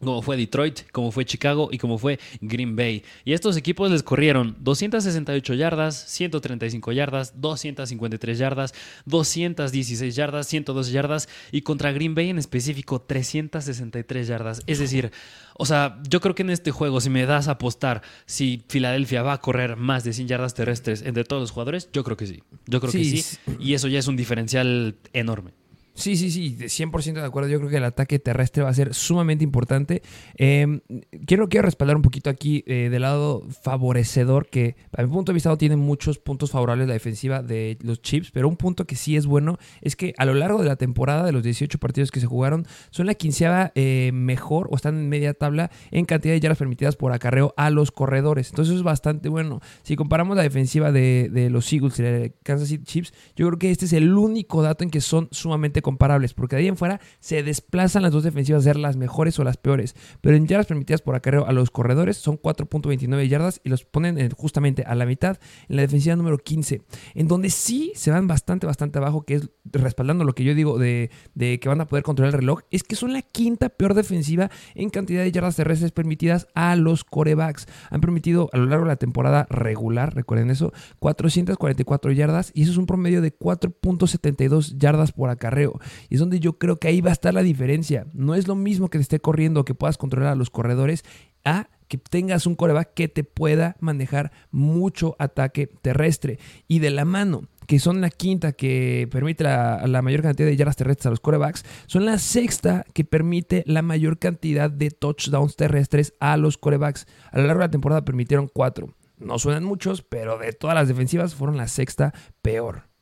como 0.00 0.22
fue 0.22 0.36
Detroit, 0.36 0.90
como 0.92 1.10
fue 1.10 1.24
Chicago 1.24 1.68
y 1.72 1.78
como 1.78 1.98
fue 1.98 2.18
Green 2.40 2.76
Bay. 2.76 3.02
Y 3.24 3.32
estos 3.32 3.56
equipos 3.56 3.90
les 3.90 4.02
corrieron 4.02 4.56
268 4.60 5.54
yardas, 5.54 5.96
135 6.08 6.92
yardas, 6.92 7.40
253 7.40 8.38
yardas, 8.38 8.74
216 9.06 10.14
yardas, 10.14 10.46
102 10.46 10.90
yardas 10.90 11.28
y 11.52 11.62
contra 11.62 11.92
Green 11.92 12.14
Bay 12.14 12.30
en 12.30 12.38
específico 12.38 13.00
363 13.00 14.26
yardas. 14.26 14.62
Es 14.66 14.78
decir, 14.78 15.10
o 15.56 15.66
sea, 15.66 16.00
yo 16.08 16.20
creo 16.20 16.34
que 16.34 16.42
en 16.42 16.50
este 16.50 16.70
juego 16.70 17.00
si 17.00 17.10
me 17.10 17.26
das 17.26 17.48
a 17.48 17.52
apostar 17.52 18.02
si 18.26 18.64
Filadelfia 18.68 19.22
va 19.22 19.34
a 19.34 19.40
correr 19.40 19.76
más 19.76 20.04
de 20.04 20.12
100 20.12 20.28
yardas 20.28 20.54
terrestres 20.54 21.02
entre 21.02 21.24
todos 21.24 21.42
los 21.42 21.50
jugadores, 21.50 21.88
yo 21.92 22.04
creo 22.04 22.16
que 22.16 22.26
sí. 22.26 22.42
Yo 22.66 22.80
creo 22.80 22.92
que 22.92 23.04
sí. 23.04 23.24
Y 23.58 23.74
eso 23.74 23.88
ya 23.88 23.98
es 23.98 24.08
un 24.08 24.16
diferencial 24.16 24.96
enorme. 25.12 25.52
Sí, 25.96 26.16
sí, 26.16 26.32
sí, 26.32 26.56
100% 26.58 27.20
de 27.20 27.24
acuerdo. 27.24 27.48
Yo 27.48 27.58
creo 27.58 27.70
que 27.70 27.76
el 27.76 27.84
ataque 27.84 28.18
terrestre 28.18 28.64
va 28.64 28.70
a 28.70 28.74
ser 28.74 28.94
sumamente 28.94 29.44
importante. 29.44 30.02
Em, 30.36 30.80
quiero, 31.24 31.48
quiero 31.48 31.64
respaldar 31.64 31.94
un 31.94 32.02
poquito 32.02 32.30
aquí 32.30 32.64
eh, 32.66 32.88
del 32.90 33.02
lado 33.02 33.46
favorecedor, 33.62 34.48
que 34.48 34.74
a 34.96 35.02
mi 35.02 35.08
punto 35.08 35.30
de 35.30 35.34
vista 35.34 35.50
no 35.50 35.56
tiene 35.56 35.76
muchos 35.76 36.18
puntos 36.18 36.50
favorables 36.50 36.88
la 36.88 36.94
defensiva 36.94 37.42
de 37.42 37.78
los 37.80 38.02
Chips, 38.02 38.32
pero 38.32 38.48
un 38.48 38.56
punto 38.56 38.86
que 38.86 38.96
sí 38.96 39.16
es 39.16 39.26
bueno 39.26 39.56
es 39.82 39.94
que 39.94 40.14
a 40.18 40.24
lo 40.24 40.34
largo 40.34 40.60
de 40.60 40.68
la 40.68 40.74
temporada, 40.74 41.24
de 41.24 41.30
los 41.30 41.44
18 41.44 41.78
partidos 41.78 42.10
que 42.10 42.18
se 42.18 42.26
jugaron, 42.26 42.66
son 42.90 43.06
la 43.06 43.14
quinceava 43.14 43.70
eh, 43.76 44.10
mejor 44.12 44.66
o 44.72 44.76
están 44.76 44.96
en 44.96 45.08
media 45.08 45.32
tabla 45.32 45.70
en 45.92 46.06
cantidad 46.06 46.34
de 46.34 46.40
yardas 46.40 46.58
permitidas 46.58 46.96
por 46.96 47.12
acarreo 47.12 47.54
a 47.56 47.70
los 47.70 47.92
corredores. 47.92 48.50
Entonces 48.50 48.74
es 48.74 48.82
bastante 48.82 49.28
bueno. 49.28 49.60
Si 49.84 49.94
comparamos 49.94 50.36
la 50.36 50.42
defensiva 50.42 50.90
de, 50.90 51.30
de 51.32 51.50
los 51.50 51.72
Eagles 51.72 52.00
y 52.00 52.02
de 52.02 52.34
Kansas 52.42 52.66
City 52.66 52.84
Chips, 52.84 53.14
yo 53.36 53.46
creo 53.46 53.60
que 53.60 53.70
este 53.70 53.84
es 53.84 53.92
el 53.92 54.12
único 54.12 54.60
dato 54.60 54.82
en 54.82 54.90
que 54.90 55.00
son 55.00 55.28
sumamente 55.30 55.83
comparables, 55.84 56.34
porque 56.34 56.56
de 56.56 56.62
ahí 56.62 56.68
en 56.68 56.76
fuera 56.76 57.00
se 57.20 57.44
desplazan 57.44 58.02
las 58.02 58.10
dos 58.10 58.24
defensivas 58.24 58.62
a 58.62 58.64
ser 58.64 58.76
las 58.76 58.96
mejores 58.96 59.38
o 59.38 59.44
las 59.44 59.56
peores. 59.56 59.94
Pero 60.20 60.34
en 60.34 60.48
yardas 60.48 60.66
permitidas 60.66 61.02
por 61.02 61.14
acarreo 61.14 61.46
a 61.46 61.52
los 61.52 61.70
corredores 61.70 62.16
son 62.16 62.40
4.29 62.40 63.28
yardas 63.28 63.60
y 63.62 63.68
los 63.68 63.84
ponen 63.84 64.30
justamente 64.30 64.82
a 64.82 64.94
la 64.96 65.06
mitad 65.06 65.38
en 65.68 65.76
la 65.76 65.82
defensiva 65.82 66.16
número 66.16 66.38
15, 66.38 66.82
en 67.14 67.28
donde 67.28 67.50
sí 67.50 67.92
se 67.94 68.10
van 68.10 68.26
bastante, 68.26 68.66
bastante 68.66 68.98
abajo, 68.98 69.22
que 69.22 69.34
es 69.34 69.50
respaldando 69.64 70.24
lo 70.24 70.34
que 70.34 70.42
yo 70.42 70.54
digo 70.54 70.78
de, 70.78 71.10
de 71.34 71.60
que 71.60 71.68
van 71.68 71.80
a 71.80 71.86
poder 71.86 72.02
controlar 72.02 72.34
el 72.34 72.40
reloj, 72.40 72.60
es 72.70 72.82
que 72.82 72.96
son 72.96 73.12
la 73.12 73.22
quinta 73.22 73.68
peor 73.68 73.94
defensiva 73.94 74.50
en 74.74 74.88
cantidad 74.88 75.22
de 75.22 75.30
yardas 75.30 75.56
terrestres 75.56 75.92
permitidas 75.92 76.48
a 76.54 76.74
los 76.76 77.04
corebacks. 77.04 77.66
Han 77.90 78.00
permitido 78.00 78.48
a 78.52 78.56
lo 78.56 78.66
largo 78.66 78.86
de 78.86 78.92
la 78.92 78.96
temporada 78.96 79.46
regular, 79.50 80.14
recuerden 80.14 80.50
eso, 80.50 80.72
444 80.98 82.12
yardas 82.12 82.50
y 82.54 82.62
eso 82.62 82.72
es 82.72 82.78
un 82.78 82.86
promedio 82.86 83.20
de 83.20 83.36
4.72 83.36 84.78
yardas 84.78 85.12
por 85.12 85.28
acarreo. 85.28 85.73
Y 86.08 86.14
es 86.14 86.20
donde 86.20 86.40
yo 86.40 86.58
creo 86.58 86.78
que 86.78 86.88
ahí 86.88 87.00
va 87.00 87.10
a 87.10 87.14
estar 87.14 87.34
la 87.34 87.42
diferencia. 87.42 88.06
No 88.12 88.34
es 88.34 88.48
lo 88.48 88.54
mismo 88.54 88.88
que 88.88 88.98
te 88.98 89.02
esté 89.02 89.20
corriendo, 89.20 89.64
que 89.64 89.74
puedas 89.74 89.98
controlar 89.98 90.32
a 90.32 90.36
los 90.36 90.50
corredores, 90.50 91.04
a 91.44 91.68
que 91.88 91.98
tengas 91.98 92.46
un 92.46 92.54
coreback 92.54 92.94
que 92.94 93.08
te 93.08 93.24
pueda 93.24 93.76
manejar 93.80 94.32
mucho 94.50 95.16
ataque 95.18 95.66
terrestre. 95.66 96.38
Y 96.66 96.78
de 96.78 96.90
la 96.90 97.04
mano, 97.04 97.48
que 97.66 97.78
son 97.78 98.00
la 98.00 98.10
quinta 98.10 98.52
que 98.52 99.08
permite 99.10 99.44
la, 99.44 100.02
mayor 100.02 100.22
cantidad 100.22 100.48
de 100.48 100.56
yardas 100.56 100.76
terrestres 100.76 101.06
a 101.06 101.10
los 101.10 101.20
corebacks, 101.20 101.64
son 101.86 102.04
la 102.04 102.18
sexta 102.18 102.84
que 102.92 103.04
permite 103.04 103.64
la 103.66 103.82
mayor 103.82 104.18
cantidad 104.18 104.70
de 104.70 104.90
touchdowns 104.90 105.56
terrestres 105.56 106.14
a 106.20 106.36
los 106.36 106.58
corebacks. 106.58 107.06
A 107.30 107.38
lo 107.38 107.46
largo 107.46 107.60
de 107.60 107.66
la 107.66 107.70
temporada 107.70 108.04
permitieron 108.04 108.48
cuatro. 108.52 108.94
No 109.18 109.38
suenan 109.38 109.64
muchos, 109.64 110.02
pero 110.02 110.38
de 110.38 110.52
todas 110.52 110.74
las 110.74 110.88
defensivas 110.88 111.34
fueron 111.34 111.56
la 111.56 111.68
sexta 111.68 112.12
peor. 112.42 112.93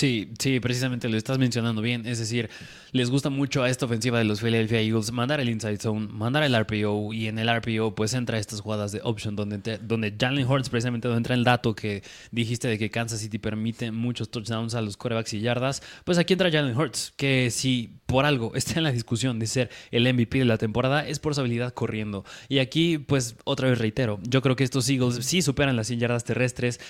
Sí, 0.00 0.30
sí, 0.38 0.60
precisamente 0.60 1.10
lo 1.10 1.18
estás 1.18 1.36
mencionando 1.36 1.82
bien. 1.82 2.06
Es 2.06 2.18
decir, 2.18 2.48
les 2.90 3.10
gusta 3.10 3.28
mucho 3.28 3.62
a 3.62 3.68
esta 3.68 3.84
ofensiva 3.84 4.16
de 4.16 4.24
los 4.24 4.40
Philadelphia 4.40 4.80
Eagles 4.80 5.12
mandar 5.12 5.40
el 5.40 5.50
inside 5.50 5.76
zone, 5.76 6.08
mandar 6.08 6.42
el 6.42 6.58
RPO 6.58 7.12
y 7.12 7.26
en 7.26 7.38
el 7.38 7.54
RPO 7.54 7.94
pues 7.94 8.14
entra 8.14 8.38
estas 8.38 8.62
jugadas 8.62 8.92
de 8.92 9.02
option 9.04 9.36
donde, 9.36 9.76
donde 9.76 10.16
Jalen 10.18 10.46
Hurts 10.46 10.70
precisamente 10.70 11.06
donde 11.06 11.18
entra 11.18 11.34
el 11.34 11.44
dato 11.44 11.74
que 11.74 12.02
dijiste 12.30 12.66
de 12.66 12.78
que 12.78 12.90
Kansas 12.90 13.20
City 13.20 13.36
permite 13.36 13.92
muchos 13.92 14.30
touchdowns 14.30 14.74
a 14.74 14.80
los 14.80 14.96
corebacks 14.96 15.34
y 15.34 15.40
yardas. 15.40 15.82
Pues 16.06 16.16
aquí 16.16 16.32
entra 16.32 16.50
Jalen 16.50 16.74
Hurts, 16.74 17.12
que 17.18 17.50
si 17.50 17.90
por 18.06 18.24
algo 18.24 18.52
está 18.54 18.78
en 18.78 18.84
la 18.84 18.92
discusión 18.92 19.38
de 19.38 19.48
ser 19.48 19.68
el 19.90 20.10
MVP 20.10 20.38
de 20.38 20.46
la 20.46 20.56
temporada 20.56 21.06
es 21.06 21.18
por 21.18 21.34
su 21.34 21.42
habilidad 21.42 21.74
corriendo. 21.74 22.24
Y 22.48 22.60
aquí 22.60 22.96
pues 22.96 23.36
otra 23.44 23.68
vez 23.68 23.78
reitero, 23.78 24.18
yo 24.22 24.40
creo 24.40 24.56
que 24.56 24.64
estos 24.64 24.88
Eagles 24.88 25.26
sí 25.26 25.42
superan 25.42 25.76
las 25.76 25.88
100 25.88 26.00
yardas 26.00 26.24
terrestres. 26.24 26.80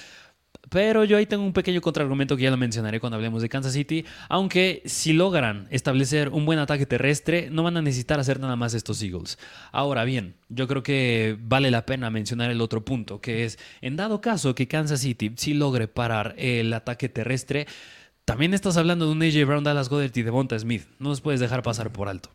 Pero 0.68 1.04
yo 1.04 1.16
ahí 1.16 1.26
tengo 1.26 1.44
un 1.44 1.52
pequeño 1.52 1.80
contraargumento 1.80 2.36
que 2.36 2.44
ya 2.44 2.50
lo 2.50 2.56
mencionaré 2.56 3.00
cuando 3.00 3.16
hablemos 3.16 3.42
de 3.42 3.48
Kansas 3.48 3.72
City. 3.72 4.04
Aunque 4.28 4.82
si 4.84 5.12
logran 5.12 5.66
establecer 5.70 6.28
un 6.28 6.46
buen 6.46 6.58
ataque 6.58 6.86
terrestre, 6.86 7.48
no 7.50 7.62
van 7.62 7.76
a 7.76 7.82
necesitar 7.82 8.20
hacer 8.20 8.38
nada 8.38 8.56
más 8.56 8.74
estos 8.74 9.02
Eagles. 9.02 9.38
Ahora 9.72 10.04
bien, 10.04 10.34
yo 10.48 10.68
creo 10.68 10.82
que 10.82 11.36
vale 11.40 11.70
la 11.70 11.86
pena 11.86 12.10
mencionar 12.10 12.50
el 12.50 12.60
otro 12.60 12.84
punto, 12.84 13.20
que 13.20 13.44
es, 13.44 13.58
en 13.80 13.96
dado 13.96 14.20
caso 14.20 14.54
que 14.54 14.68
Kansas 14.68 15.00
City 15.00 15.32
sí 15.36 15.54
logre 15.54 15.88
parar 15.88 16.34
el 16.38 16.72
ataque 16.72 17.08
terrestre, 17.08 17.66
también 18.24 18.54
estás 18.54 18.76
hablando 18.76 19.06
de 19.06 19.12
un 19.12 19.22
AJ 19.22 19.46
Brown, 19.46 19.64
Dallas 19.64 19.88
Goddard 19.88 20.16
y 20.16 20.22
Devonta 20.22 20.58
Smith. 20.58 20.84
No 20.98 21.08
los 21.08 21.20
puedes 21.20 21.40
dejar 21.40 21.62
pasar 21.62 21.90
por 21.90 22.08
alto 22.08 22.30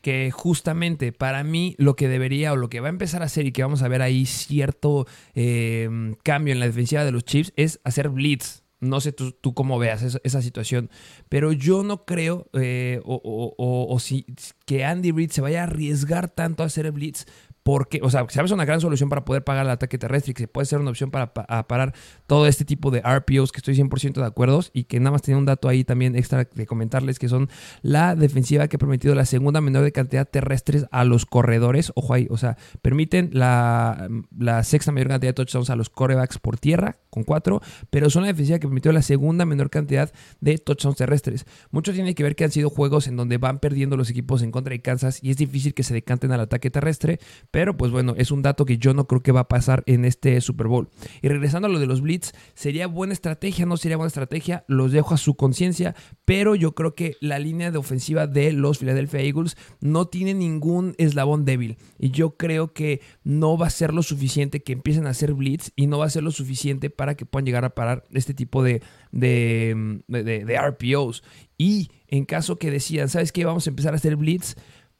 que 0.00 0.30
justamente 0.30 1.12
para 1.12 1.44
mí 1.44 1.74
lo 1.78 1.96
que 1.96 2.08
debería 2.08 2.52
o 2.52 2.56
lo 2.56 2.68
que 2.68 2.80
va 2.80 2.88
a 2.88 2.90
empezar 2.90 3.22
a 3.22 3.26
hacer 3.26 3.46
y 3.46 3.52
que 3.52 3.62
vamos 3.62 3.82
a 3.82 3.88
ver 3.88 4.02
ahí 4.02 4.26
cierto 4.26 5.06
em, 5.34 6.14
cambio 6.22 6.52
en 6.52 6.60
la 6.60 6.66
defensiva 6.66 7.04
de 7.04 7.12
los 7.12 7.24
Chiefs 7.24 7.52
es 7.56 7.80
hacer 7.84 8.08
blitz. 8.08 8.62
No 8.80 9.02
sé 9.02 9.12
tú, 9.12 9.34
cómo 9.52 9.78
veas 9.78 10.02
esa, 10.22 10.40
situación, 10.40 10.88
pero 11.28 11.52
yo 11.52 11.82
no 11.82 12.06
creo 12.06 12.48
eh, 12.54 13.02
o, 13.04 13.98
si, 14.00 14.24
que 14.64 14.86
Andy 14.86 15.12
Reid 15.12 15.32
se 15.32 15.42
vaya 15.42 15.60
a 15.60 15.64
arriesgar 15.64 16.30
tanto 16.30 16.62
a 16.62 16.66
hacer 16.66 16.90
blitz 16.90 17.26
porque, 17.62 18.00
o 18.02 18.10
sea, 18.10 18.26
sabes 18.30 18.50
una 18.52 18.64
gran 18.64 18.80
solución 18.80 19.08
para 19.08 19.24
poder 19.24 19.44
pagar 19.44 19.66
el 19.66 19.70
ataque 19.70 19.98
terrestre 19.98 20.30
y 20.30 20.34
que 20.34 20.48
puede 20.48 20.64
ser 20.64 20.80
una 20.80 20.90
opción 20.90 21.10
para 21.10 21.32
parar 21.32 21.94
todo 22.26 22.46
este 22.46 22.64
tipo 22.64 22.90
de 22.90 23.00
RPOs 23.00 23.52
que 23.52 23.58
estoy 23.58 23.74
100% 23.74 24.14
de 24.14 24.24
acuerdo 24.24 24.60
y 24.72 24.84
que 24.84 24.98
nada 24.98 25.12
más 25.12 25.22
tenía 25.22 25.38
un 25.38 25.44
dato 25.44 25.68
ahí 25.68 25.84
también 25.84 26.16
extra 26.16 26.44
de 26.44 26.66
comentarles 26.66 27.18
que 27.18 27.28
son 27.28 27.48
la 27.82 28.16
defensiva 28.16 28.68
que 28.68 28.76
ha 28.76 28.78
permitido 28.78 29.14
la 29.14 29.26
segunda 29.26 29.60
menor 29.60 29.84
de 29.84 29.92
cantidad 29.92 30.28
terrestres 30.28 30.86
a 30.90 31.04
los 31.04 31.26
corredores, 31.26 31.92
ojo 31.94 32.14
ahí, 32.14 32.26
o 32.30 32.36
sea, 32.36 32.56
permiten 32.82 33.30
la, 33.32 34.08
la 34.36 34.64
sexta 34.64 34.92
mayor 34.92 35.08
cantidad 35.08 35.30
de 35.30 35.34
touchdowns 35.34 35.70
a 35.70 35.76
los 35.76 35.90
corebacks 35.90 36.38
por 36.38 36.58
tierra 36.58 36.98
con 37.10 37.24
cuatro, 37.24 37.60
pero 37.90 38.08
son 38.08 38.22
la 38.22 38.28
defensiva 38.28 38.58
que 38.58 38.66
permitió 38.66 38.92
la 38.92 39.02
segunda 39.02 39.44
menor 39.44 39.70
cantidad 39.70 40.12
de 40.40 40.58
touchdowns 40.58 40.96
terrestres. 40.96 41.44
Mucho 41.70 41.92
tiene 41.92 42.14
que 42.14 42.22
ver 42.22 42.36
que 42.36 42.44
han 42.44 42.50
sido 42.50 42.70
juegos 42.70 43.08
en 43.08 43.16
donde 43.16 43.38
van 43.38 43.58
perdiendo 43.58 43.96
los 43.96 44.10
equipos 44.10 44.42
en 44.42 44.50
contra 44.50 44.72
de 44.72 44.80
Kansas 44.80 45.18
y 45.22 45.30
es 45.30 45.36
difícil 45.36 45.74
que 45.74 45.82
se 45.82 45.94
decanten 45.94 46.32
al 46.32 46.40
ataque 46.40 46.70
terrestre, 46.70 47.18
pero 47.50 47.76
pues 47.76 47.92
bueno, 47.92 48.14
es 48.16 48.30
un 48.30 48.42
dato 48.42 48.64
que 48.64 48.78
yo 48.78 48.94
no 48.94 49.06
creo 49.06 49.22
que 49.22 49.32
va 49.32 49.40
a 49.40 49.48
pasar 49.48 49.82
en 49.86 50.04
este 50.04 50.40
Super 50.40 50.68
Bowl. 50.68 50.88
Y 51.22 51.28
regresando 51.28 51.66
a 51.66 51.70
lo 51.70 51.78
de 51.78 51.86
los 51.86 52.00
Blitz, 52.00 52.32
sería 52.54 52.86
buena 52.86 53.12
estrategia, 53.12 53.66
no 53.66 53.76
sería 53.76 53.96
buena 53.96 54.08
estrategia, 54.08 54.64
los 54.68 54.92
dejo 54.92 55.14
a 55.14 55.18
su 55.18 55.34
conciencia, 55.34 55.94
pero 56.24 56.54
yo 56.54 56.74
creo 56.74 56.94
que 56.94 57.16
la 57.20 57.38
línea 57.38 57.70
de 57.70 57.78
ofensiva 57.78 58.26
de 58.26 58.52
los 58.52 58.78
Philadelphia 58.78 59.20
Eagles 59.20 59.56
no 59.80 60.06
tiene 60.08 60.34
ningún 60.34 60.94
eslabón 60.98 61.44
débil. 61.44 61.78
Y 61.98 62.10
yo 62.10 62.36
creo 62.36 62.72
que 62.72 63.00
no 63.24 63.58
va 63.58 63.66
a 63.66 63.70
ser 63.70 63.92
lo 63.92 64.02
suficiente 64.02 64.62
que 64.62 64.72
empiecen 64.72 65.06
a 65.06 65.10
hacer 65.10 65.34
Blitz 65.34 65.72
y 65.76 65.86
no 65.86 65.98
va 65.98 66.06
a 66.06 66.10
ser 66.10 66.22
lo 66.22 66.30
suficiente 66.30 66.90
para 67.00 67.14
que 67.14 67.24
puedan 67.24 67.46
llegar 67.46 67.64
a 67.64 67.74
parar 67.74 68.04
este 68.12 68.34
tipo 68.34 68.62
de, 68.62 68.82
de, 69.10 70.02
de 70.06 70.60
RPOs. 70.60 71.24
Y 71.56 71.88
en 72.08 72.26
caso 72.26 72.58
que 72.58 72.70
decidan, 72.70 73.08
¿sabes 73.08 73.32
qué? 73.32 73.46
Vamos 73.46 73.66
a 73.66 73.70
empezar 73.70 73.94
a 73.94 73.96
hacer 73.96 74.16
Blitz, 74.16 74.54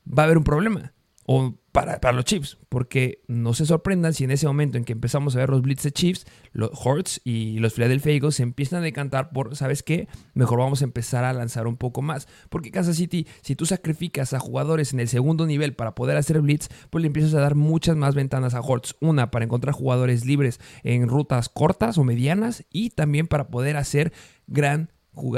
va 0.09 0.23
a 0.23 0.25
haber 0.25 0.39
un 0.39 0.45
problema 0.45 0.95
o 1.27 1.60
para, 1.73 2.01
para, 2.01 2.13
los 2.13 2.25
Chiefs, 2.25 2.59
porque 2.69 3.23
no 3.29 3.55
se 3.55 3.65
sorprendan 3.67 4.13
si 4.13 4.25
en 4.25 4.31
ese 4.31 4.47
momento 4.47 4.77
en 4.77 4.85
que 4.85 4.93
empezamos 4.93 5.37
a 5.37 5.39
ver 5.39 5.51
los 5.51 5.63
blitz 5.63 5.83
de 5.83 5.93
Chiefs, 5.93 6.27
los 6.53 6.71
Horts 6.73 7.21
y 7.25 7.59
los 7.59 7.75
Philadelphia 7.75 8.13
Eagles 8.13 8.37
se 8.37 8.43
empiezan 8.43 8.81
a 8.81 8.83
decantar 8.83 9.31
por, 9.31 9.55
¿sabes 9.57 9.83
qué? 9.83 10.09
Mejor 10.35 10.59
vamos 10.59 10.81
a 10.83 10.85
empezar 10.85 11.25
a 11.25 11.33
lanzar 11.33 11.67
un 11.67 11.77
poco 11.77 12.03
más, 12.03 12.29
porque 12.49 12.71
Kansas 12.71 12.97
City, 12.97 13.27
si 13.43 13.55
tú 13.55 13.67
sacrificas 13.67 14.33
a 14.33 14.41
jugadores 14.41 14.93
en 14.93 15.01
el 15.01 15.09
segundo 15.09 15.47
nivel 15.47 15.75
para 15.75 15.95
poder 15.95 16.17
hacer 16.17 16.41
blitz, 16.41 16.69
pues 16.91 17.03
le 17.03 17.07
empiezas 17.07 17.35
a 17.35 17.41
dar 17.41 17.55
muchas 17.55 17.97
más 17.97 18.15
ventanas 18.15 18.55
a 18.55 18.61
Hortz, 18.61 18.97
una 19.01 19.31
para 19.31 19.45
encontrar 19.45 19.75
jugadores 19.75 20.25
libres 20.25 20.61
en 20.83 21.09
rutas 21.09 21.49
cortas 21.49 21.99
o 21.99 22.05
medianas 22.05 22.65
y 22.71 22.91
también 22.91 23.27
para 23.27 23.49
poder 23.49 23.77
hacer 23.77 24.13
gran 24.47 24.91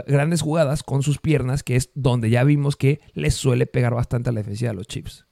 grandes 0.06 0.42
jugadas 0.42 0.82
con 0.82 1.02
sus 1.02 1.18
piernas, 1.18 1.62
que 1.62 1.76
es 1.76 1.90
donde 1.94 2.30
ya 2.30 2.44
vimos 2.44 2.76
que 2.76 3.00
les 3.14 3.34
suele 3.34 3.66
pegar 3.66 3.94
bastante 3.94 4.30
a 4.30 4.32
la 4.32 4.40
defensiva 4.40 4.70
de 4.70 4.76
los 4.76 4.86
Chiefs. 4.86 5.26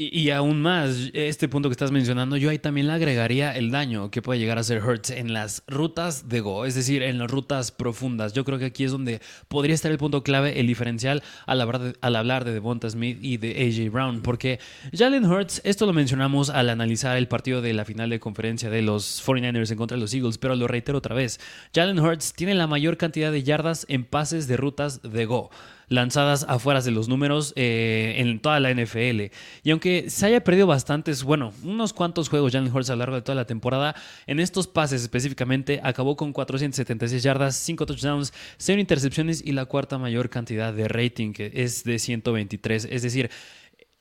Y, 0.00 0.30
aún 0.30 0.62
más, 0.62 1.10
este 1.12 1.48
punto 1.48 1.68
que 1.68 1.72
estás 1.72 1.90
mencionando, 1.90 2.36
yo 2.36 2.50
ahí 2.50 2.60
también 2.60 2.86
le 2.86 2.92
agregaría 2.92 3.56
el 3.56 3.72
daño 3.72 4.12
que 4.12 4.22
puede 4.22 4.38
llegar 4.38 4.56
a 4.56 4.62
ser 4.62 4.78
Hertz 4.78 5.10
en 5.10 5.32
las 5.32 5.64
rutas 5.66 6.28
de 6.28 6.38
Go, 6.38 6.66
es 6.66 6.76
decir, 6.76 7.02
en 7.02 7.18
las 7.18 7.28
rutas 7.28 7.72
profundas. 7.72 8.32
Yo 8.32 8.44
creo 8.44 8.60
que 8.60 8.66
aquí 8.66 8.84
es 8.84 8.92
donde 8.92 9.20
podría 9.48 9.74
estar 9.74 9.90
el 9.90 9.98
punto 9.98 10.22
clave, 10.22 10.60
el 10.60 10.68
diferencial 10.68 11.24
al 11.46 11.60
hablar 11.60 11.80
de, 11.80 11.94
al 12.00 12.14
hablar 12.14 12.44
de 12.44 12.52
Devonta 12.52 12.88
Smith 12.88 13.18
y 13.20 13.38
de 13.38 13.50
AJ 13.50 13.90
Brown, 13.90 14.22
porque 14.22 14.60
Jalen 14.96 15.24
Hurts, 15.24 15.62
esto 15.64 15.84
lo 15.84 15.92
mencionamos 15.92 16.48
al 16.48 16.70
analizar 16.70 17.16
el 17.16 17.26
partido 17.26 17.60
de 17.60 17.74
la 17.74 17.84
final 17.84 18.08
de 18.08 18.20
conferencia 18.20 18.70
de 18.70 18.82
los 18.82 19.20
49ers 19.26 19.72
en 19.72 19.78
contra 19.78 19.96
de 19.96 20.00
los 20.00 20.14
Eagles, 20.14 20.38
pero 20.38 20.54
lo 20.54 20.68
reitero 20.68 20.98
otra 20.98 21.16
vez. 21.16 21.40
Jalen 21.74 21.98
Hurts 21.98 22.34
tiene 22.34 22.54
la 22.54 22.68
mayor 22.68 22.98
cantidad 22.98 23.32
de 23.32 23.42
yardas 23.42 23.84
en 23.88 24.04
pases 24.04 24.46
de 24.46 24.58
rutas 24.58 25.02
de 25.02 25.26
Go. 25.26 25.50
Lanzadas 25.88 26.44
afuera 26.48 26.80
de 26.80 26.90
los 26.90 27.08
números 27.08 27.52
eh, 27.56 28.14
en 28.18 28.40
toda 28.40 28.60
la 28.60 28.72
NFL. 28.72 29.32
Y 29.62 29.70
aunque 29.70 30.10
se 30.10 30.26
haya 30.26 30.44
perdido 30.44 30.66
bastantes, 30.66 31.24
bueno, 31.24 31.52
unos 31.62 31.92
cuantos 31.92 32.28
juegos 32.28 32.52
Jalen 32.52 32.74
Hurts 32.74 32.90
a 32.90 32.94
lo 32.94 33.00
largo 33.00 33.16
de 33.16 33.22
toda 33.22 33.36
la 33.36 33.46
temporada, 33.46 33.94
en 34.26 34.40
estos 34.40 34.66
pases 34.66 35.02
específicamente 35.02 35.80
acabó 35.82 36.16
con 36.16 36.32
476 36.32 37.22
yardas, 37.22 37.56
5 37.56 37.86
touchdowns, 37.86 38.32
0 38.58 38.80
intercepciones 38.80 39.42
y 39.44 39.52
la 39.52 39.64
cuarta 39.64 39.98
mayor 39.98 40.30
cantidad 40.30 40.72
de 40.72 40.88
rating, 40.88 41.32
que 41.32 41.50
es 41.54 41.84
de 41.84 41.98
123. 41.98 42.88
Es 42.90 43.02
decir, 43.02 43.30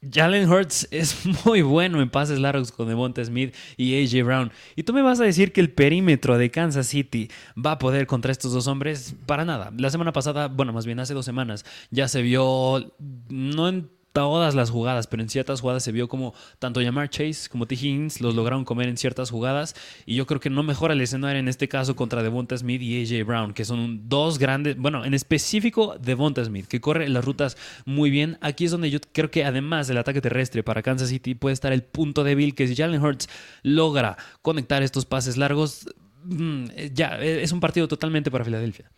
Jalen 0.01 0.49
Hurts 0.49 0.87
es 0.91 1.25
muy 1.45 1.61
bueno 1.61 2.01
en 2.01 2.09
pases 2.09 2.39
largos 2.39 2.71
con 2.71 2.87
Devonta 2.87 3.23
Smith 3.23 3.55
y 3.77 4.03
AJ 4.03 4.25
Brown. 4.25 4.51
Y 4.75 4.83
tú 4.83 4.93
me 4.93 5.01
vas 5.01 5.19
a 5.19 5.23
decir 5.23 5.51
que 5.51 5.61
el 5.61 5.71
perímetro 5.71 6.37
de 6.37 6.51
Kansas 6.51 6.87
City 6.87 7.29
va 7.57 7.73
a 7.73 7.79
poder 7.79 8.07
contra 8.07 8.31
estos 8.31 8.53
dos 8.53 8.67
hombres 8.67 9.15
para 9.25 9.45
nada. 9.45 9.71
La 9.77 9.89
semana 9.89 10.13
pasada, 10.13 10.47
bueno, 10.47 10.73
más 10.73 10.85
bien 10.85 10.99
hace 10.99 11.13
dos 11.13 11.25
semanas, 11.25 11.65
ya 11.91 12.07
se 12.07 12.21
vio, 12.21 12.93
no 13.29 13.69
en 13.69 13.96
todas 14.17 14.55
las 14.55 14.71
jugadas, 14.71 15.05
pero 15.05 15.21
en 15.21 15.29
ciertas 15.29 15.61
jugadas 15.61 15.83
se 15.83 15.91
vio 15.91 16.07
como 16.07 16.33
tanto 16.57 16.81
Yamar 16.81 17.07
Chase 17.07 17.47
como 17.51 17.67
T. 17.67 17.75
Higgins 17.75 18.19
los 18.19 18.33
lograron 18.33 18.65
comer 18.65 18.87
en 18.87 18.97
ciertas 18.97 19.29
jugadas. 19.29 19.75
Y 20.07 20.15
yo 20.15 20.25
creo 20.25 20.39
que 20.39 20.49
no 20.49 20.63
mejora 20.63 20.95
el 20.95 21.01
escenario 21.01 21.39
en 21.39 21.47
este 21.47 21.67
caso 21.67 21.95
contra 21.95 22.23
Devonta 22.23 22.57
Smith 22.57 22.81
y 22.81 23.03
AJ 23.03 23.27
Brown, 23.27 23.53
que 23.53 23.63
son 23.63 24.09
dos 24.09 24.39
grandes, 24.39 24.75
bueno, 24.75 25.05
en 25.05 25.13
específico 25.13 25.97
Devonta 26.01 26.43
Smith, 26.43 26.65
que 26.65 26.81
corre 26.81 27.07
las 27.09 27.23
rutas 27.23 27.57
muy 27.85 28.09
bien. 28.09 28.39
Aquí 28.41 28.65
es 28.65 28.71
donde 28.71 28.89
yo 28.89 28.97
creo 29.11 29.29
que 29.29 29.45
además 29.45 29.87
del 29.87 29.99
ataque 29.99 30.19
terrestre 30.19 30.63
para 30.63 30.81
Kansas 30.81 31.09
City 31.09 31.35
puede 31.35 31.53
estar 31.53 31.71
el 31.71 31.83
punto 31.83 32.23
débil, 32.23 32.55
que 32.55 32.67
si 32.67 32.75
Jalen 32.75 33.03
Hurts 33.03 33.29
logra 33.61 34.17
conectar 34.41 34.81
estos 34.81 35.05
pases 35.05 35.37
largos, 35.37 35.87
mm, 36.23 36.65
ya 36.91 37.19
es 37.19 37.51
un 37.51 37.59
partido 37.59 37.87
totalmente 37.87 38.31
para 38.31 38.43
Filadelfia. 38.43 38.89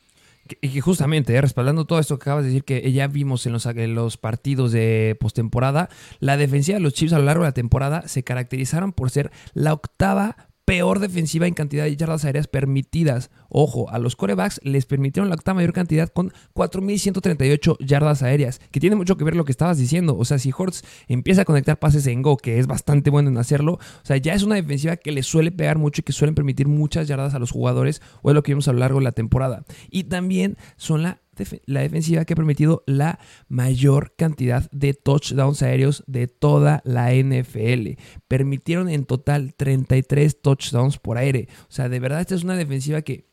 Y 0.61 0.69
que 0.69 0.81
justamente, 0.81 1.33
eh, 1.33 1.41
respaldando 1.41 1.85
todo 1.85 1.99
esto 1.99 2.17
que 2.17 2.23
acabas 2.23 2.43
de 2.43 2.49
decir, 2.49 2.63
que 2.63 2.91
ya 2.91 3.07
vimos 3.07 3.45
en 3.45 3.53
los, 3.53 3.65
en 3.65 3.95
los 3.95 4.17
partidos 4.17 4.71
de 4.71 5.17
postemporada, 5.19 5.89
la 6.19 6.37
defensiva 6.37 6.77
de 6.77 6.83
los 6.83 6.93
Chiefs 6.93 7.13
a 7.13 7.19
lo 7.19 7.25
largo 7.25 7.43
de 7.43 7.49
la 7.49 7.53
temporada 7.53 8.07
se 8.07 8.23
caracterizaron 8.23 8.93
por 8.93 9.09
ser 9.09 9.31
la 9.53 9.73
octava 9.73 10.48
peor 10.69 10.99
defensiva 10.99 11.47
en 11.47 11.55
cantidad 11.55 11.85
de 11.85 11.97
yardas 11.97 12.25
aéreas 12.25 12.45
permitidas. 12.45 13.31
Ojo, 13.49 13.89
a 13.89 13.97
los 13.97 14.15
corebacks 14.15 14.61
les 14.63 14.85
permitieron 14.85 15.27
la 15.29 15.33
octava 15.33 15.55
mayor 15.55 15.73
cantidad 15.73 16.09
con 16.09 16.31
4.138 16.53 17.77
yardas 17.79 18.21
aéreas, 18.21 18.61
que 18.69 18.79
tiene 18.79 18.95
mucho 18.95 19.17
que 19.17 19.23
ver 19.23 19.35
lo 19.35 19.45
que 19.45 19.51
estabas 19.51 19.79
diciendo. 19.79 20.15
O 20.15 20.25
sea, 20.25 20.37
si 20.37 20.51
Hortz 20.55 20.83
empieza 21.07 21.41
a 21.41 21.45
conectar 21.45 21.79
pases 21.79 22.05
en 22.05 22.21
Go, 22.21 22.37
que 22.37 22.59
es 22.59 22.67
bastante 22.67 23.09
bueno 23.09 23.29
en 23.29 23.39
hacerlo, 23.39 23.73
o 23.73 24.05
sea, 24.05 24.17
ya 24.17 24.35
es 24.35 24.43
una 24.43 24.57
defensiva 24.57 24.95
que 24.97 25.11
le 25.11 25.23
suele 25.23 25.51
pegar 25.51 25.79
mucho 25.79 26.01
y 26.01 26.03
que 26.03 26.13
suelen 26.13 26.35
permitir 26.35 26.67
muchas 26.67 27.07
yardas 27.07 27.33
a 27.33 27.39
los 27.39 27.49
jugadores, 27.49 28.03
o 28.21 28.29
es 28.29 28.35
lo 28.35 28.43
que 28.43 28.51
vimos 28.51 28.67
a 28.67 28.73
lo 28.73 28.77
largo 28.77 28.99
de 28.99 29.05
la 29.05 29.11
temporada. 29.11 29.63
Y 29.89 30.03
también 30.03 30.55
son 30.77 31.01
la 31.01 31.19
la 31.65 31.81
defensiva 31.81 32.25
que 32.25 32.33
ha 32.33 32.35
permitido 32.35 32.83
la 32.85 33.19
mayor 33.47 34.13
cantidad 34.15 34.69
de 34.71 34.93
touchdowns 34.93 35.61
aéreos 35.61 36.03
de 36.07 36.27
toda 36.27 36.81
la 36.85 37.13
NFL. 37.13 37.99
Permitieron 38.27 38.89
en 38.89 39.05
total 39.05 39.53
33 39.55 40.41
touchdowns 40.41 40.97
por 40.97 41.17
aire. 41.17 41.47
O 41.63 41.71
sea, 41.71 41.89
de 41.89 41.99
verdad 41.99 42.21
esta 42.21 42.35
es 42.35 42.43
una 42.43 42.55
defensiva 42.55 43.01
que 43.01 43.28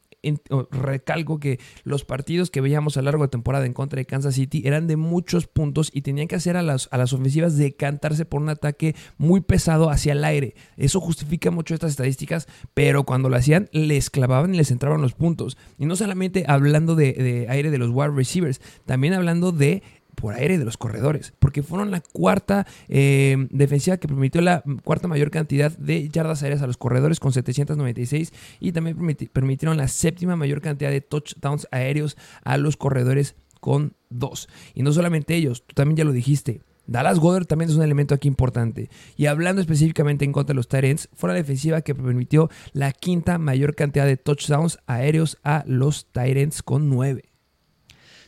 recalco 0.71 1.38
que 1.38 1.59
los 1.85 2.04
partidos 2.04 2.50
que 2.50 2.61
veíamos 2.61 2.97
a 2.97 3.00
lo 3.00 3.06
largo 3.06 3.25
de 3.25 3.28
temporada 3.28 3.66
en 3.66 3.73
contra 3.73 3.99
de 3.99 4.06
Kansas 4.06 4.35
City 4.35 4.62
eran 4.64 4.87
de 4.87 4.97
muchos 4.97 5.47
puntos 5.47 5.90
y 5.92 6.02
tenían 6.02 6.28
que 6.28 6.37
hacer 6.37 6.56
a 6.56 6.62
las, 6.62 6.88
a 6.90 6.99
las 6.99 7.12
ofensivas 7.12 7.56
decantarse 7.56 8.25
por 8.25 8.40
un 8.40 8.49
ataque 8.49 8.95
muy 9.18 9.40
pesado 9.40 9.90
hacia 9.90 10.12
el 10.12 10.25
aire. 10.25 10.54
Eso 10.76 11.00
justifica 11.00 11.50
mucho 11.50 11.75
estas 11.75 11.90
estadísticas, 11.90 12.47
pero 12.75 13.04
cuando 13.04 13.28
lo 13.28 13.37
hacían 13.37 13.68
les 13.73 14.11
clavaban 14.11 14.54
y 14.54 14.59
les 14.59 14.71
entraban 14.71 15.02
los 15.02 15.14
puntos. 15.14 15.56
Y 15.78 15.87
no 15.87 15.97
solamente 15.97 16.45
hablando 16.49 16.95
de, 16.95 17.12
de 17.12 17.47
aire 17.49 17.71
de 17.71 17.78
los 17.78 17.90
wide 17.90 18.14
receivers, 18.14 18.61
también 18.85 19.14
hablando 19.14 19.52
de 19.52 19.83
por 20.16 20.35
aire 20.35 20.58
de 20.58 20.64
los 20.64 20.76
corredores, 20.76 21.32
porque 21.38 21.62
fueron 21.62 21.92
la 21.92 22.00
cuarta 22.00 22.66
eh, 22.88 23.46
defensiva 23.50 23.99
que 23.99 24.08
permitió 24.08 24.40
la 24.40 24.64
cuarta 24.82 25.06
mayor 25.06 25.30
cantidad 25.30 25.70
de 25.76 26.08
yardas 26.08 26.42
aéreas 26.42 26.62
a 26.62 26.66
los 26.66 26.76
corredores 26.76 27.20
con 27.20 27.32
796 27.32 28.32
y 28.58 28.73
también 28.73 28.96
permitieron 29.32 29.76
la 29.76 29.87
séptima 29.87 30.35
mayor 30.35 30.61
cantidad 30.61 30.90
de 30.90 31.00
touchdowns 31.00 31.68
aéreos 31.70 32.16
a 32.42 32.56
los 32.56 32.76
corredores 32.76 33.37
con 33.61 33.94
dos. 34.11 34.49
Y 34.75 34.82
no 34.82 34.92
solamente 34.92 35.35
ellos, 35.35 35.64
tú 35.66 35.75
también 35.75 35.96
ya 35.96 36.04
lo 36.04 36.12
dijiste. 36.12 36.62
Dallas 36.87 37.18
Goddard 37.18 37.46
también 37.46 37.70
es 37.70 37.76
un 37.76 37.82
elemento 37.82 38.14
aquí 38.14 38.28
importante. 38.28 38.90
Y 39.16 39.26
hablando 39.26 39.61
específicamente 39.61 40.25
en 40.25 40.32
contra 40.32 40.52
de 40.52 40.56
los 40.56 40.68
Tyrants, 40.68 41.08
fue 41.14 41.28
la 41.28 41.35
defensiva 41.35 41.80
que 41.80 41.94
permitió 41.94 42.49
la 42.73 42.92
quinta 42.92 43.38
mayor 43.38 43.75
cantidad 43.75 44.06
de 44.06 44.16
touchdowns 44.16 44.79
aéreos 44.87 45.38
a 45.42 45.64
los 45.66 46.07
Tyrants 46.12 46.62
con 46.62 46.88
nueve. 46.88 47.24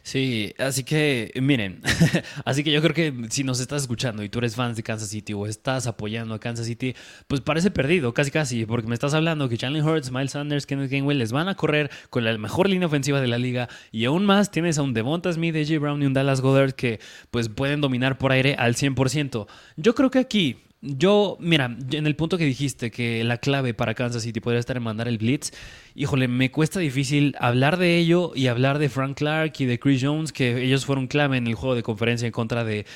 Sí, 0.08 0.54
así 0.56 0.84
que 0.84 1.30
miren, 1.38 1.82
así 2.46 2.64
que 2.64 2.72
yo 2.72 2.80
creo 2.80 2.94
que 2.94 3.28
si 3.28 3.44
nos 3.44 3.60
estás 3.60 3.82
escuchando 3.82 4.22
y 4.22 4.30
tú 4.30 4.38
eres 4.38 4.56
fan 4.56 4.74
de 4.74 4.82
Kansas 4.82 5.10
City 5.10 5.34
o 5.34 5.46
estás 5.46 5.86
apoyando 5.86 6.34
a 6.34 6.40
Kansas 6.40 6.64
City, 6.64 6.94
pues 7.26 7.42
parece 7.42 7.70
perdido, 7.70 8.14
casi 8.14 8.30
casi, 8.30 8.64
porque 8.64 8.88
me 8.88 8.94
estás 8.94 9.12
hablando 9.12 9.50
que 9.50 9.58
Jalen 9.58 9.84
Hurts, 9.84 10.10
Miles 10.10 10.30
Sanders, 10.30 10.64
Kenneth 10.64 10.90
Gainwell 10.90 11.18
les 11.18 11.30
van 11.30 11.48
a 11.48 11.56
correr 11.56 11.90
con 12.08 12.24
la 12.24 12.38
mejor 12.38 12.70
línea 12.70 12.86
ofensiva 12.86 13.20
de 13.20 13.28
la 13.28 13.36
liga 13.36 13.68
y 13.92 14.06
aún 14.06 14.24
más 14.24 14.50
tienes 14.50 14.78
a 14.78 14.82
un 14.82 14.94
Devonta 14.94 15.30
Smith, 15.30 15.54
AJ 15.54 15.78
Brown 15.78 16.02
y 16.02 16.06
un 16.06 16.14
Dallas 16.14 16.40
Goddard 16.40 16.72
que 16.72 17.00
pues 17.30 17.50
pueden 17.50 17.82
dominar 17.82 18.16
por 18.16 18.32
aire 18.32 18.54
al 18.54 18.76
100%. 18.76 19.46
Yo 19.76 19.94
creo 19.94 20.10
que 20.10 20.20
aquí 20.20 20.56
yo, 20.80 21.36
mira, 21.40 21.76
en 21.90 22.06
el 22.06 22.14
punto 22.14 22.38
que 22.38 22.44
dijiste 22.44 22.90
que 22.92 23.24
la 23.24 23.38
clave 23.38 23.74
para 23.74 23.94
Kansas 23.94 24.22
City 24.22 24.40
podría 24.40 24.60
estar 24.60 24.76
en 24.76 24.84
mandar 24.84 25.08
el 25.08 25.18
blitz, 25.18 25.50
híjole, 25.98 26.28
me 26.28 26.52
cuesta 26.52 26.78
difícil 26.78 27.34
hablar 27.40 27.76
de 27.76 27.98
ello 27.98 28.30
y 28.32 28.46
hablar 28.46 28.78
de 28.78 28.88
Frank 28.88 29.16
Clark 29.16 29.54
y 29.58 29.64
de 29.64 29.80
Chris 29.80 30.00
Jones, 30.00 30.32
que 30.32 30.62
ellos 30.62 30.86
fueron 30.86 31.08
clave 31.08 31.36
en 31.36 31.48
el 31.48 31.56
juego 31.56 31.74
de 31.74 31.82
conferencia 31.82 32.24
en 32.24 32.32
contra 32.32 32.62
de, 32.62 32.86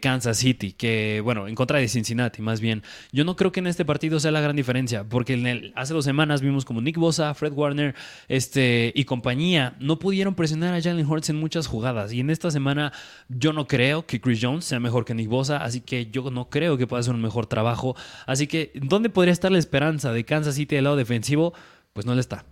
Kansas 0.00 0.38
City, 0.38 0.72
que, 0.72 1.20
bueno, 1.22 1.46
en 1.46 1.54
contra 1.54 1.78
de 1.78 1.88
Cincinnati 1.88 2.40
más 2.40 2.62
bien. 2.62 2.82
Yo 3.12 3.24
no 3.24 3.36
creo 3.36 3.52
que 3.52 3.60
en 3.60 3.66
este 3.66 3.84
partido 3.84 4.18
sea 4.18 4.30
la 4.30 4.40
gran 4.40 4.56
diferencia, 4.56 5.04
porque 5.04 5.34
en 5.34 5.46
el, 5.46 5.72
hace 5.76 5.92
dos 5.92 6.06
semanas 6.06 6.40
vimos 6.40 6.64
como 6.64 6.80
Nick 6.80 6.96
Bosa, 6.96 7.34
Fred 7.34 7.52
Warner 7.52 7.94
este, 8.28 8.92
y 8.94 9.04
compañía 9.04 9.76
no 9.78 9.98
pudieron 9.98 10.34
presionar 10.34 10.72
a 10.72 10.80
Jalen 10.80 11.06
Hurts 11.06 11.28
en 11.28 11.36
muchas 11.36 11.66
jugadas. 11.66 12.14
Y 12.14 12.20
en 12.20 12.30
esta 12.30 12.50
semana 12.50 12.94
yo 13.28 13.52
no 13.52 13.66
creo 13.66 14.06
que 14.06 14.22
Chris 14.22 14.38
Jones 14.40 14.64
sea 14.64 14.80
mejor 14.80 15.04
que 15.04 15.12
Nick 15.14 15.28
Bosa, 15.28 15.58
así 15.58 15.82
que 15.82 16.06
yo 16.06 16.30
no 16.30 16.48
creo 16.48 16.78
que 16.78 16.86
pueda 16.86 17.02
ser 17.02 17.14
mejor 17.14 17.44
trabajo. 17.44 17.94
Así 18.26 18.46
que, 18.46 18.72
¿dónde 18.74 19.10
podría 19.10 19.32
estar 19.32 19.52
la 19.52 19.58
esperanza 19.58 20.12
de 20.12 20.24
Kansas 20.24 20.54
City 20.54 20.76
del 20.76 20.84
lado 20.84 20.96
defensivo? 20.96 21.52
Pues 21.98 22.06
no 22.06 22.14
le 22.14 22.20
está. 22.20 22.44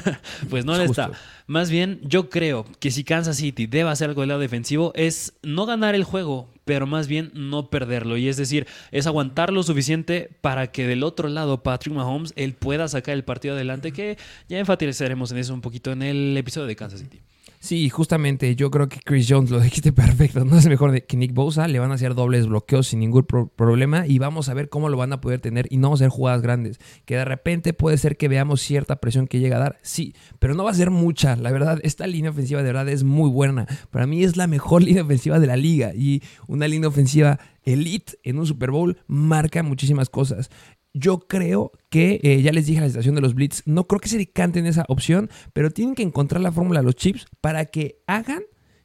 pues 0.48 0.64
no 0.64 0.78
le 0.78 0.84
está. 0.86 1.10
Más 1.46 1.68
bien, 1.68 2.00
yo 2.04 2.30
creo 2.30 2.64
que 2.80 2.90
si 2.90 3.04
Kansas 3.04 3.36
City 3.36 3.66
debe 3.66 3.90
hacer 3.90 4.08
algo 4.08 4.22
del 4.22 4.30
lado 4.30 4.40
defensivo 4.40 4.92
es 4.94 5.34
no 5.42 5.66
ganar 5.66 5.94
el 5.94 6.04
juego, 6.04 6.48
pero 6.64 6.86
más 6.86 7.06
bien 7.06 7.30
no 7.34 7.68
perderlo. 7.68 8.16
Y 8.16 8.28
es 8.28 8.38
decir, 8.38 8.66
es 8.92 9.06
aguantar 9.06 9.52
lo 9.52 9.62
suficiente 9.62 10.30
para 10.40 10.72
que 10.72 10.86
del 10.86 11.02
otro 11.02 11.28
lado 11.28 11.62
Patrick 11.62 11.94
Mahomes 11.94 12.32
él 12.34 12.54
pueda 12.54 12.88
sacar 12.88 13.12
el 13.12 13.24
partido 13.24 13.56
adelante, 13.56 13.92
que 13.92 14.16
ya 14.48 14.58
enfatizaremos 14.58 15.30
en 15.32 15.36
eso 15.36 15.52
un 15.52 15.60
poquito 15.60 15.92
en 15.92 16.00
el 16.00 16.34
episodio 16.38 16.66
de 16.66 16.74
Kansas 16.74 17.00
City. 17.00 17.20
Sí, 17.64 17.88
justamente 17.88 18.56
yo 18.56 18.70
creo 18.70 18.90
que 18.90 19.00
Chris 19.02 19.26
Jones 19.26 19.48
lo 19.48 19.58
dijiste 19.62 19.90
perfecto. 19.90 20.44
No 20.44 20.58
es 20.58 20.66
mejor 20.68 21.00
que 21.00 21.16
Nick 21.16 21.32
Bosa. 21.32 21.66
Le 21.66 21.78
van 21.78 21.92
a 21.92 21.94
hacer 21.94 22.14
dobles 22.14 22.46
bloqueos 22.46 22.88
sin 22.88 23.00
ningún 23.00 23.24
problema 23.24 24.06
y 24.06 24.18
vamos 24.18 24.50
a 24.50 24.54
ver 24.54 24.68
cómo 24.68 24.90
lo 24.90 24.98
van 24.98 25.14
a 25.14 25.22
poder 25.22 25.40
tener 25.40 25.66
y 25.70 25.78
no 25.78 25.88
vamos 25.88 26.02
a 26.02 26.04
hacer 26.04 26.14
jugadas 26.14 26.42
grandes. 26.42 26.78
Que 27.06 27.16
de 27.16 27.24
repente 27.24 27.72
puede 27.72 27.96
ser 27.96 28.18
que 28.18 28.28
veamos 28.28 28.60
cierta 28.60 28.96
presión 28.96 29.26
que 29.26 29.40
llega 29.40 29.56
a 29.56 29.60
dar. 29.60 29.78
Sí, 29.80 30.14
pero 30.40 30.52
no 30.52 30.64
va 30.64 30.72
a 30.72 30.74
ser 30.74 30.90
mucha. 30.90 31.36
La 31.36 31.52
verdad, 31.52 31.80
esta 31.84 32.06
línea 32.06 32.32
ofensiva 32.32 32.62
de 32.62 32.66
verdad 32.66 32.86
es 32.90 33.02
muy 33.02 33.30
buena. 33.30 33.66
Para 33.90 34.06
mí 34.06 34.22
es 34.22 34.36
la 34.36 34.46
mejor 34.46 34.82
línea 34.84 35.02
ofensiva 35.02 35.40
de 35.40 35.46
la 35.46 35.56
liga 35.56 35.94
y 35.94 36.22
una 36.46 36.68
línea 36.68 36.90
ofensiva 36.90 37.40
elite 37.62 38.18
en 38.24 38.40
un 38.40 38.46
Super 38.46 38.72
Bowl 38.72 38.98
marca 39.06 39.62
muchísimas 39.62 40.10
cosas. 40.10 40.50
Yo 40.96 41.26
creo 41.26 41.72
que, 41.90 42.20
eh, 42.22 42.40
ya 42.40 42.52
les 42.52 42.66
dije 42.66 42.80
la 42.80 42.86
situación 42.86 43.16
de 43.16 43.20
los 43.20 43.34
Blitz, 43.34 43.62
no 43.66 43.88
creo 43.88 44.00
que 44.00 44.08
se 44.08 44.16
decanten 44.16 44.64
esa 44.64 44.84
opción, 44.88 45.28
pero 45.52 45.72
tienen 45.72 45.96
que 45.96 46.04
encontrar 46.04 46.40
la 46.40 46.52
fórmula 46.52 46.80
de 46.80 46.86
los 46.86 46.94
chips 46.94 47.26
para 47.40 47.64
que 47.64 47.98
hagan 48.06 48.42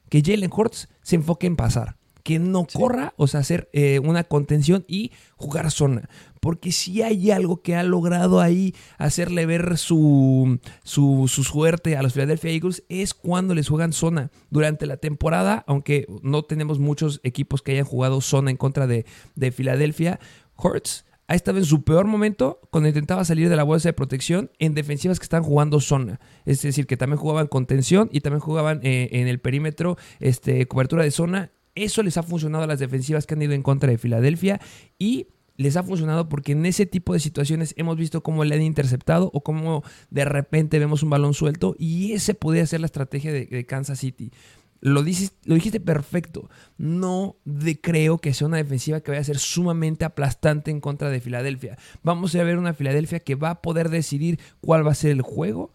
que 0.08 0.22
Jalen 0.22 0.50
Hurts 0.52 0.88
se 1.02 1.14
enfoque 1.14 1.46
en 1.46 1.54
pasar. 1.54 1.96
Que 2.24 2.38
no 2.38 2.66
corra, 2.66 3.14
o 3.16 3.28
sea, 3.28 3.40
hacer 3.40 3.70
eh, 3.72 4.00
una 4.00 4.24
contención 4.24 4.84
y 4.88 5.12
jugar 5.36 5.70
zona. 5.70 6.10
Porque 6.40 6.72
si 6.72 7.00
hay 7.00 7.30
algo 7.30 7.62
que 7.62 7.76
ha 7.76 7.82
logrado 7.82 8.40
ahí 8.40 8.74
hacerle 8.98 9.46
ver 9.46 9.78
su, 9.78 10.58
su, 10.82 11.28
suerte 11.28 11.96
a 11.96 12.02
los 12.02 12.12
Philadelphia 12.12 12.50
Eagles 12.50 12.82
es 12.88 13.14
cuando 13.14 13.54
les 13.54 13.68
juegan 13.68 13.92
zona. 13.92 14.30
Durante 14.50 14.86
la 14.86 14.96
temporada, 14.96 15.64
aunque 15.66 16.06
no 16.22 16.42
tenemos 16.42 16.78
muchos 16.78 17.20
equipos 17.22 17.62
que 17.62 17.72
hayan 17.72 17.84
jugado 17.84 18.20
zona 18.20 18.50
en 18.50 18.56
contra 18.56 18.86
de, 18.86 19.06
de 19.36 19.52
Filadelfia, 19.52 20.18
Hurts 20.56 21.04
ha 21.30 21.36
estado 21.36 21.58
en 21.58 21.64
su 21.64 21.84
peor 21.84 22.08
momento 22.08 22.60
cuando 22.70 22.88
intentaba 22.88 23.24
salir 23.24 23.48
de 23.48 23.54
la 23.54 23.62
bolsa 23.62 23.88
de 23.88 23.92
protección 23.92 24.50
en 24.58 24.74
defensivas 24.74 25.20
que 25.20 25.22
están 25.22 25.44
jugando 25.44 25.80
zona. 25.80 26.18
Es 26.44 26.60
decir, 26.60 26.88
que 26.88 26.96
también 26.96 27.18
jugaban 27.18 27.46
contención 27.46 28.08
y 28.10 28.20
también 28.20 28.40
jugaban 28.40 28.80
eh, 28.82 29.10
en 29.12 29.28
el 29.28 29.38
perímetro 29.38 29.96
este, 30.18 30.66
cobertura 30.66 31.04
de 31.04 31.12
zona. 31.12 31.52
Eso 31.76 32.02
les 32.02 32.16
ha 32.16 32.24
funcionado 32.24 32.64
a 32.64 32.66
las 32.66 32.80
defensivas 32.80 33.26
que 33.26 33.34
han 33.34 33.42
ido 33.42 33.52
en 33.52 33.62
contra 33.62 33.88
de 33.88 33.96
Filadelfia 33.96 34.60
y 34.98 35.28
les 35.56 35.76
ha 35.76 35.84
funcionado 35.84 36.28
porque 36.28 36.50
en 36.50 36.66
ese 36.66 36.84
tipo 36.84 37.12
de 37.12 37.20
situaciones 37.20 37.74
hemos 37.76 37.96
visto 37.96 38.24
cómo 38.24 38.44
le 38.44 38.56
han 38.56 38.62
interceptado 38.62 39.30
o 39.32 39.42
cómo 39.42 39.84
de 40.10 40.24
repente 40.24 40.80
vemos 40.80 41.04
un 41.04 41.10
balón 41.10 41.34
suelto 41.34 41.76
y 41.78 42.12
ese 42.12 42.34
podría 42.34 42.66
ser 42.66 42.80
la 42.80 42.86
estrategia 42.86 43.32
de, 43.32 43.46
de 43.46 43.66
Kansas 43.66 44.00
City 44.00 44.32
lo, 44.80 45.02
dices, 45.02 45.32
lo 45.44 45.54
dijiste 45.54 45.80
perfecto. 45.80 46.48
No 46.78 47.36
de, 47.44 47.80
creo 47.80 48.18
que 48.18 48.32
sea 48.32 48.46
una 48.46 48.56
defensiva 48.56 49.00
que 49.00 49.10
vaya 49.10 49.20
a 49.20 49.24
ser 49.24 49.38
sumamente 49.38 50.04
aplastante 50.04 50.70
en 50.70 50.80
contra 50.80 51.10
de 51.10 51.20
Filadelfia. 51.20 51.78
Vamos 52.02 52.34
a 52.34 52.44
ver 52.44 52.58
una 52.58 52.74
Filadelfia 52.74 53.20
que 53.20 53.34
va 53.34 53.50
a 53.50 53.62
poder 53.62 53.90
decidir 53.90 54.40
cuál 54.60 54.86
va 54.86 54.92
a 54.92 54.94
ser 54.94 55.10
el 55.12 55.22
juego. 55.22 55.72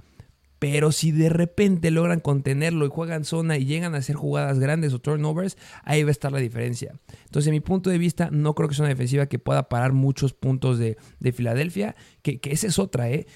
Pero 0.58 0.92
si 0.92 1.12
de 1.12 1.30
repente 1.30 1.92
logran 1.92 2.22
contenerlo 2.22 2.86
y 2.86 2.90
juegan 2.90 3.26
zona 3.26 3.58
y 3.58 3.66
llegan 3.66 3.94
a 3.94 4.00
hacer 4.00 4.16
jugadas 4.16 4.58
grandes 4.58 4.94
o 4.94 5.00
turnovers, 5.00 5.58
ahí 5.84 6.04
va 6.04 6.10
a 6.10 6.12
estar 6.12 6.32
la 6.32 6.40
diferencia. 6.40 6.96
Entonces, 7.26 7.48
en 7.48 7.54
mi 7.54 7.60
punto 7.60 7.90
de 7.90 7.98
vista, 7.98 8.30
no 8.32 8.56
creo 8.56 8.70
que 8.70 8.74
sea 8.74 8.84
una 8.84 8.90
defensiva 8.90 9.28
que 9.28 9.38
pueda 9.38 9.70
parar 9.70 9.92
muchos 9.92 10.34
puntos 10.34 10.80
de, 10.80 10.98
Filadelfia. 11.34 11.96
Que, 12.22 12.40
que 12.40 12.52
esa 12.52 12.68
es 12.68 12.80
otra, 12.80 13.10
¿eh? 13.12 13.28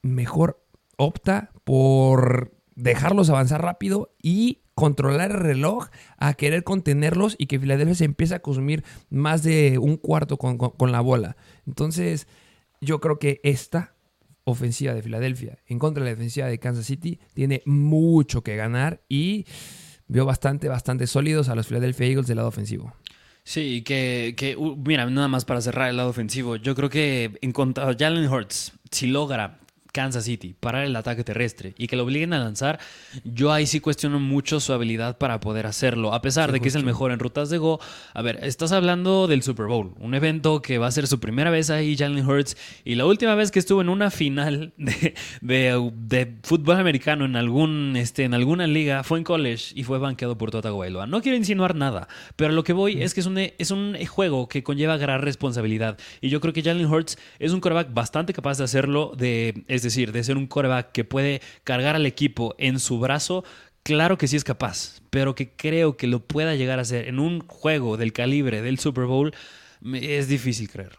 Mejor 0.00 0.64
opta 0.96 1.52
por 1.62 2.61
dejarlos 2.74 3.30
avanzar 3.30 3.62
rápido 3.62 4.14
y 4.22 4.62
controlar 4.74 5.30
el 5.30 5.38
reloj 5.38 5.88
a 6.16 6.34
querer 6.34 6.64
contenerlos 6.64 7.36
y 7.38 7.46
que 7.46 7.60
Filadelfia 7.60 7.94
se 7.94 8.04
empiece 8.04 8.34
a 8.34 8.42
consumir 8.42 8.84
más 9.10 9.42
de 9.42 9.78
un 9.78 9.96
cuarto 9.96 10.38
con, 10.38 10.92
la 10.92 11.00
bola. 11.00 11.36
Entonces, 11.66 12.26
yo 12.80 13.00
creo 13.00 13.18
que 13.18 13.40
esta 13.44 13.94
ofensiva 14.44 14.94
de 14.94 15.02
Filadelfia 15.02 15.58
en 15.66 15.78
contra 15.78 16.02
de 16.02 16.10
la 16.10 16.16
defensiva 16.16 16.46
de 16.46 16.58
Kansas 16.58 16.86
City 16.86 17.20
tiene 17.34 17.62
mucho 17.64 18.42
que 18.42 18.56
ganar 18.56 19.02
y 19.08 19.46
veo 20.08 20.24
bastante, 20.24 20.68
bastante 20.68 21.06
sólidos 21.06 21.48
a 21.48 21.54
los 21.54 21.68
Philadelphia 21.68 22.06
Eagles 22.06 22.26
del 22.26 22.36
lado 22.36 22.48
ofensivo. 22.48 22.94
Sí, 23.44 23.82
que, 23.82 24.34
que 24.36 24.56
mira, 24.56 25.06
nada 25.06 25.28
más 25.28 25.44
para 25.44 25.60
cerrar 25.60 25.90
el 25.90 25.96
lado 25.96 26.10
ofensivo, 26.10 26.56
yo 26.56 26.74
creo 26.74 26.88
que 26.88 27.38
en 27.40 27.52
contra 27.52 27.94
Jalen 27.96 28.28
Hurts, 28.28 28.72
si 28.90 29.08
logra 29.08 29.58
Kansas 29.92 30.24
City, 30.24 30.54
parar 30.58 30.84
el 30.84 30.96
ataque 30.96 31.22
terrestre 31.22 31.74
y 31.76 31.86
que 31.86 31.96
lo 31.96 32.04
obliguen 32.04 32.32
a 32.32 32.38
lanzar, 32.38 32.80
yo 33.24 33.52
ahí 33.52 33.66
sí 33.66 33.80
cuestiono 33.80 34.18
mucho 34.18 34.58
su 34.58 34.72
habilidad 34.72 35.18
para 35.18 35.38
poder 35.40 35.66
hacerlo, 35.66 36.14
a 36.14 36.22
pesar 36.22 36.50
de 36.50 36.60
que 36.60 36.68
es 36.68 36.74
el 36.74 36.84
mejor 36.84 37.12
en 37.12 37.18
rutas 37.18 37.50
de 37.50 37.58
Go. 37.58 37.78
A 38.14 38.22
ver, 38.22 38.40
estás 38.42 38.72
hablando 38.72 39.26
del 39.26 39.42
Super 39.42 39.66
Bowl, 39.66 39.92
un 40.00 40.14
evento 40.14 40.62
que 40.62 40.78
va 40.78 40.86
a 40.86 40.90
ser 40.90 41.06
su 41.06 41.20
primera 41.20 41.50
vez 41.50 41.68
ahí, 41.68 41.96
Jalen 41.96 42.26
Hurts, 42.26 42.56
y 42.84 42.94
la 42.94 43.04
última 43.04 43.34
vez 43.34 43.50
que 43.50 43.58
estuvo 43.58 43.82
en 43.82 43.90
una 43.90 44.10
final 44.10 44.72
de, 44.76 45.14
de, 45.40 46.34
fútbol 46.42 46.76
americano 46.76 47.26
en, 47.26 47.36
algún, 47.36 47.94
este, 47.96 48.24
en 48.24 48.34
alguna 48.34 48.66
liga 48.66 49.02
fue 49.02 49.18
en 49.18 49.24
college 49.24 49.72
y 49.74 49.84
fue 49.84 49.98
banqueado 49.98 50.38
por 50.38 50.50
Tota 50.50 50.70
Bailoa. 50.70 51.06
No 51.06 51.20
quiero 51.20 51.36
insinuar 51.36 51.74
nada, 51.74 52.08
pero 52.36 52.52
lo 52.52 52.64
que 52.64 52.72
voy 52.72 53.02
es 53.02 53.12
que 53.12 53.20
es 53.20 53.26
un, 53.26 53.36
es 53.36 53.70
un 53.70 53.96
juego 54.06 54.48
que 54.48 54.62
conlleva 54.62 54.96
gran 54.96 55.20
responsabilidad 55.20 55.98
y 56.20 56.30
yo 56.30 56.40
creo 56.40 56.54
que 56.54 56.62
Jalen 56.62 56.86
Hurts 56.86 57.18
es 57.38 57.52
un 57.52 57.60
quarterback 57.60 57.92
bastante 57.92 58.32
capaz 58.32 58.58
de 58.58 58.64
hacerlo 58.64 59.12
de 59.16 59.64
es 59.68 59.81
decir, 59.82 60.12
de 60.12 60.24
ser 60.24 60.36
un 60.36 60.46
coreback 60.46 60.92
que 60.92 61.04
puede 61.04 61.40
cargar 61.64 61.96
al 61.96 62.06
equipo 62.06 62.54
en 62.58 62.78
su 62.78 62.98
brazo, 62.98 63.44
claro 63.82 64.18
que 64.18 64.28
sí 64.28 64.36
es 64.36 64.44
capaz, 64.44 65.02
pero 65.10 65.34
que 65.34 65.50
creo 65.50 65.96
que 65.96 66.06
lo 66.06 66.20
pueda 66.20 66.54
llegar 66.54 66.78
a 66.78 66.82
hacer 66.82 67.08
en 67.08 67.18
un 67.18 67.40
juego 67.46 67.96
del 67.96 68.12
calibre 68.12 68.62
del 68.62 68.78
Super 68.78 69.04
Bowl, 69.04 69.34
es 69.94 70.28
difícil 70.28 70.70
creer. 70.70 70.98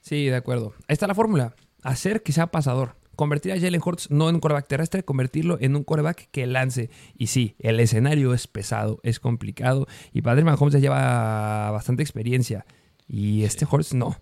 Sí, 0.00 0.26
de 0.26 0.36
acuerdo. 0.36 0.74
Ahí 0.88 0.94
está 0.94 1.06
la 1.06 1.14
fórmula. 1.14 1.54
Hacer 1.82 2.22
que 2.22 2.32
sea 2.32 2.48
pasador. 2.48 2.96
Convertir 3.14 3.52
a 3.52 3.60
Jalen 3.60 3.80
Hurts 3.84 4.10
no 4.10 4.28
en 4.28 4.36
un 4.36 4.40
coreback 4.40 4.68
terrestre, 4.68 5.02
convertirlo 5.02 5.58
en 5.60 5.74
un 5.74 5.82
coreback 5.82 6.28
que 6.30 6.46
lance. 6.46 6.88
Y 7.16 7.26
sí, 7.26 7.56
el 7.58 7.80
escenario 7.80 8.32
es 8.32 8.46
pesado, 8.46 9.00
es 9.02 9.18
complicado. 9.18 9.86
Y 10.12 10.22
Padre 10.22 10.44
Mahomes 10.44 10.72
ya 10.72 10.78
lleva 10.78 11.70
bastante 11.72 12.02
experiencia. 12.02 12.64
Y 13.08 13.42
este 13.42 13.66
Hurts 13.70 13.94
no. 13.94 14.16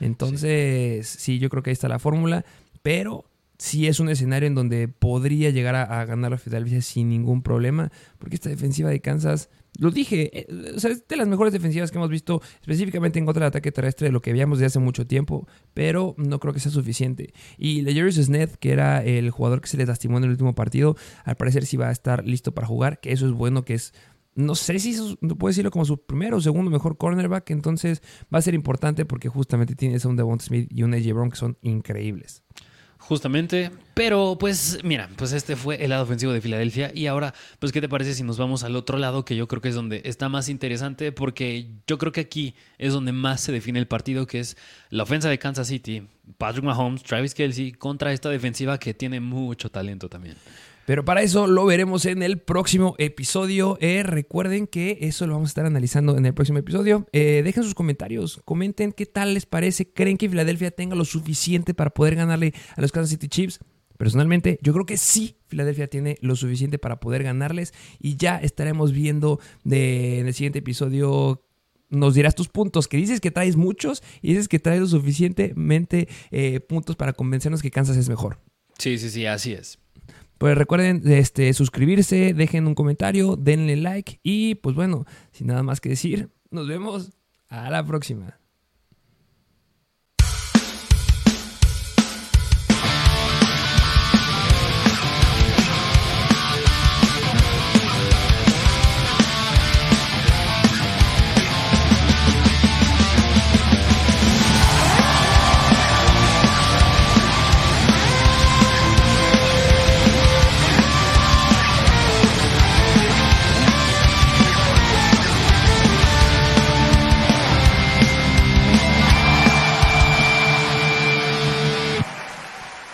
Entonces, 0.00 1.08
sí. 1.08 1.38
yo 1.38 1.48
creo 1.48 1.62
que 1.62 1.70
ahí 1.70 1.72
está 1.72 1.88
la 1.88 1.98
fórmula. 1.98 2.44
Pero 2.82 3.24
sí 3.62 3.86
es 3.86 4.00
un 4.00 4.08
escenario 4.08 4.48
en 4.48 4.56
donde 4.56 4.88
podría 4.88 5.50
llegar 5.50 5.76
a, 5.76 6.04
ganar 6.04 6.32
la 6.32 6.38
Filadelfia 6.38 6.82
sin 6.82 7.08
ningún 7.08 7.42
problema, 7.42 7.92
porque 8.18 8.34
esta 8.34 8.48
defensiva 8.48 8.90
de 8.90 9.00
Kansas, 9.00 9.50
lo 9.78 9.92
dije, 9.92 10.36
eh, 10.36 10.74
es 10.74 11.06
de 11.06 11.16
las 11.16 11.28
mejores 11.28 11.52
defensivas 11.52 11.92
que 11.92 11.98
hemos 11.98 12.10
visto 12.10 12.42
específicamente 12.60 13.20
en 13.20 13.24
contra 13.24 13.44
del 13.44 13.48
ataque 13.50 13.70
terrestre 13.70 14.08
de 14.08 14.12
lo 14.12 14.20
que 14.20 14.32
veíamos 14.32 14.58
de 14.58 14.66
hace 14.66 14.80
mucho 14.80 15.06
tiempo, 15.06 15.46
pero 15.74 16.16
no 16.18 16.40
creo 16.40 16.52
que 16.52 16.58
sea 16.58 16.72
suficiente. 16.72 17.34
Y 17.56 17.82
Legerius 17.82 18.16
Sned, 18.16 18.50
que 18.50 18.72
era 18.72 19.04
el 19.04 19.30
jugador 19.30 19.60
que 19.60 19.68
se 19.68 19.76
le 19.76 19.86
lastimó 19.86 20.18
en 20.18 20.24
el 20.24 20.30
último 20.30 20.56
partido, 20.56 20.96
al 21.24 21.36
parecer 21.36 21.64
sí 21.64 21.76
va 21.76 21.88
a 21.88 21.92
estar 21.92 22.26
listo 22.26 22.52
para 22.52 22.66
jugar, 22.66 22.98
que 22.98 23.12
eso 23.12 23.26
es 23.26 23.32
bueno, 23.32 23.64
que 23.64 23.74
es 23.74 23.94
no 24.34 24.56
sé 24.56 24.80
si 24.80 25.16
no 25.20 25.36
puede 25.36 25.50
decirlo 25.52 25.70
como 25.70 25.84
su 25.84 26.04
primero 26.04 26.38
o 26.38 26.40
segundo 26.40 26.70
mejor 26.70 26.96
cornerback, 26.96 27.50
entonces 27.50 28.02
va 28.34 28.38
a 28.38 28.42
ser 28.42 28.54
importante 28.54 29.04
porque 29.04 29.28
justamente 29.28 29.76
tienes 29.76 30.04
a 30.04 30.08
un 30.08 30.16
Devon 30.16 30.40
Smith 30.40 30.68
y 30.72 30.82
un 30.82 30.94
AJ 30.94 31.12
Brown 31.12 31.30
que 31.30 31.36
son 31.36 31.58
increíbles. 31.62 32.42
Justamente, 33.02 33.72
pero 33.94 34.36
pues 34.38 34.78
mira, 34.84 35.10
pues 35.16 35.32
este 35.32 35.56
fue 35.56 35.82
el 35.82 35.90
lado 35.90 36.04
ofensivo 36.04 36.32
de 36.32 36.40
Filadelfia. 36.40 36.92
Y 36.94 37.08
ahora, 37.08 37.34
pues 37.58 37.72
¿qué 37.72 37.80
te 37.80 37.88
parece 37.88 38.14
si 38.14 38.22
nos 38.22 38.38
vamos 38.38 38.62
al 38.62 38.76
otro 38.76 38.96
lado 38.96 39.24
que 39.24 39.34
yo 39.34 39.48
creo 39.48 39.60
que 39.60 39.70
es 39.70 39.74
donde 39.74 40.02
está 40.04 40.28
más 40.28 40.48
interesante 40.48 41.10
porque 41.10 41.66
yo 41.88 41.98
creo 41.98 42.12
que 42.12 42.20
aquí 42.20 42.54
es 42.78 42.92
donde 42.92 43.10
más 43.10 43.40
se 43.40 43.50
define 43.50 43.80
el 43.80 43.88
partido 43.88 44.26
que 44.28 44.38
es 44.38 44.56
la 44.88 45.02
ofensa 45.02 45.28
de 45.28 45.38
Kansas 45.40 45.66
City, 45.66 46.06
Patrick 46.38 46.64
Mahomes, 46.64 47.02
Travis 47.02 47.34
Kelsey 47.34 47.72
contra 47.72 48.12
esta 48.12 48.30
defensiva 48.30 48.78
que 48.78 48.94
tiene 48.94 49.18
mucho 49.18 49.68
talento 49.68 50.08
también. 50.08 50.36
Pero 50.86 51.04
para 51.04 51.22
eso 51.22 51.46
lo 51.46 51.64
veremos 51.64 52.06
en 52.06 52.22
el 52.22 52.38
próximo 52.38 52.94
episodio. 52.98 53.78
Eh, 53.80 54.02
recuerden 54.02 54.66
que 54.66 54.98
eso 55.02 55.26
lo 55.26 55.34
vamos 55.34 55.48
a 55.48 55.52
estar 55.52 55.66
analizando 55.66 56.16
en 56.16 56.26
el 56.26 56.34
próximo 56.34 56.58
episodio. 56.58 57.06
Eh, 57.12 57.42
dejen 57.44 57.62
sus 57.62 57.74
comentarios, 57.74 58.40
comenten 58.44 58.92
qué 58.92 59.06
tal 59.06 59.34
les 59.34 59.46
parece. 59.46 59.92
¿Creen 59.92 60.16
que 60.16 60.28
Filadelfia 60.28 60.70
tenga 60.70 60.96
lo 60.96 61.04
suficiente 61.04 61.74
para 61.74 61.90
poder 61.90 62.16
ganarle 62.16 62.52
a 62.76 62.80
los 62.80 62.92
Kansas 62.92 63.10
City 63.10 63.28
Chiefs? 63.28 63.60
Personalmente, 63.96 64.58
yo 64.62 64.72
creo 64.72 64.84
que 64.84 64.96
sí, 64.96 65.36
Filadelfia 65.46 65.86
tiene 65.86 66.16
lo 66.20 66.34
suficiente 66.34 66.78
para 66.78 66.98
poder 66.98 67.22
ganarles 67.22 67.72
y 68.00 68.16
ya 68.16 68.36
estaremos 68.38 68.92
viendo 68.92 69.38
en 69.64 70.26
el 70.26 70.34
siguiente 70.34 70.58
episodio 70.58 71.44
nos 71.92 72.14
dirás 72.14 72.34
tus 72.34 72.48
puntos, 72.48 72.88
que 72.88 72.96
dices 72.96 73.20
que 73.20 73.30
traes 73.30 73.56
muchos 73.56 74.02
y 74.22 74.28
dices 74.28 74.48
que 74.48 74.58
traes 74.58 74.80
lo 74.80 74.86
suficientemente 74.86 76.08
eh, 76.30 76.58
puntos 76.60 76.96
para 76.96 77.12
convencernos 77.12 77.62
que 77.62 77.70
Kansas 77.70 77.96
es 77.96 78.08
mejor. 78.08 78.40
Sí, 78.78 78.98
sí, 78.98 79.10
sí, 79.10 79.26
así 79.26 79.52
es. 79.52 79.78
Pues 80.42 80.58
recuerden 80.58 81.02
este, 81.04 81.54
suscribirse, 81.54 82.34
dejen 82.34 82.66
un 82.66 82.74
comentario, 82.74 83.36
denle 83.36 83.76
like 83.76 84.18
y 84.24 84.56
pues 84.56 84.74
bueno, 84.74 85.06
sin 85.30 85.46
nada 85.46 85.62
más 85.62 85.80
que 85.80 85.90
decir, 85.90 86.30
nos 86.50 86.66
vemos 86.66 87.12
a 87.48 87.70
la 87.70 87.86
próxima. 87.86 88.40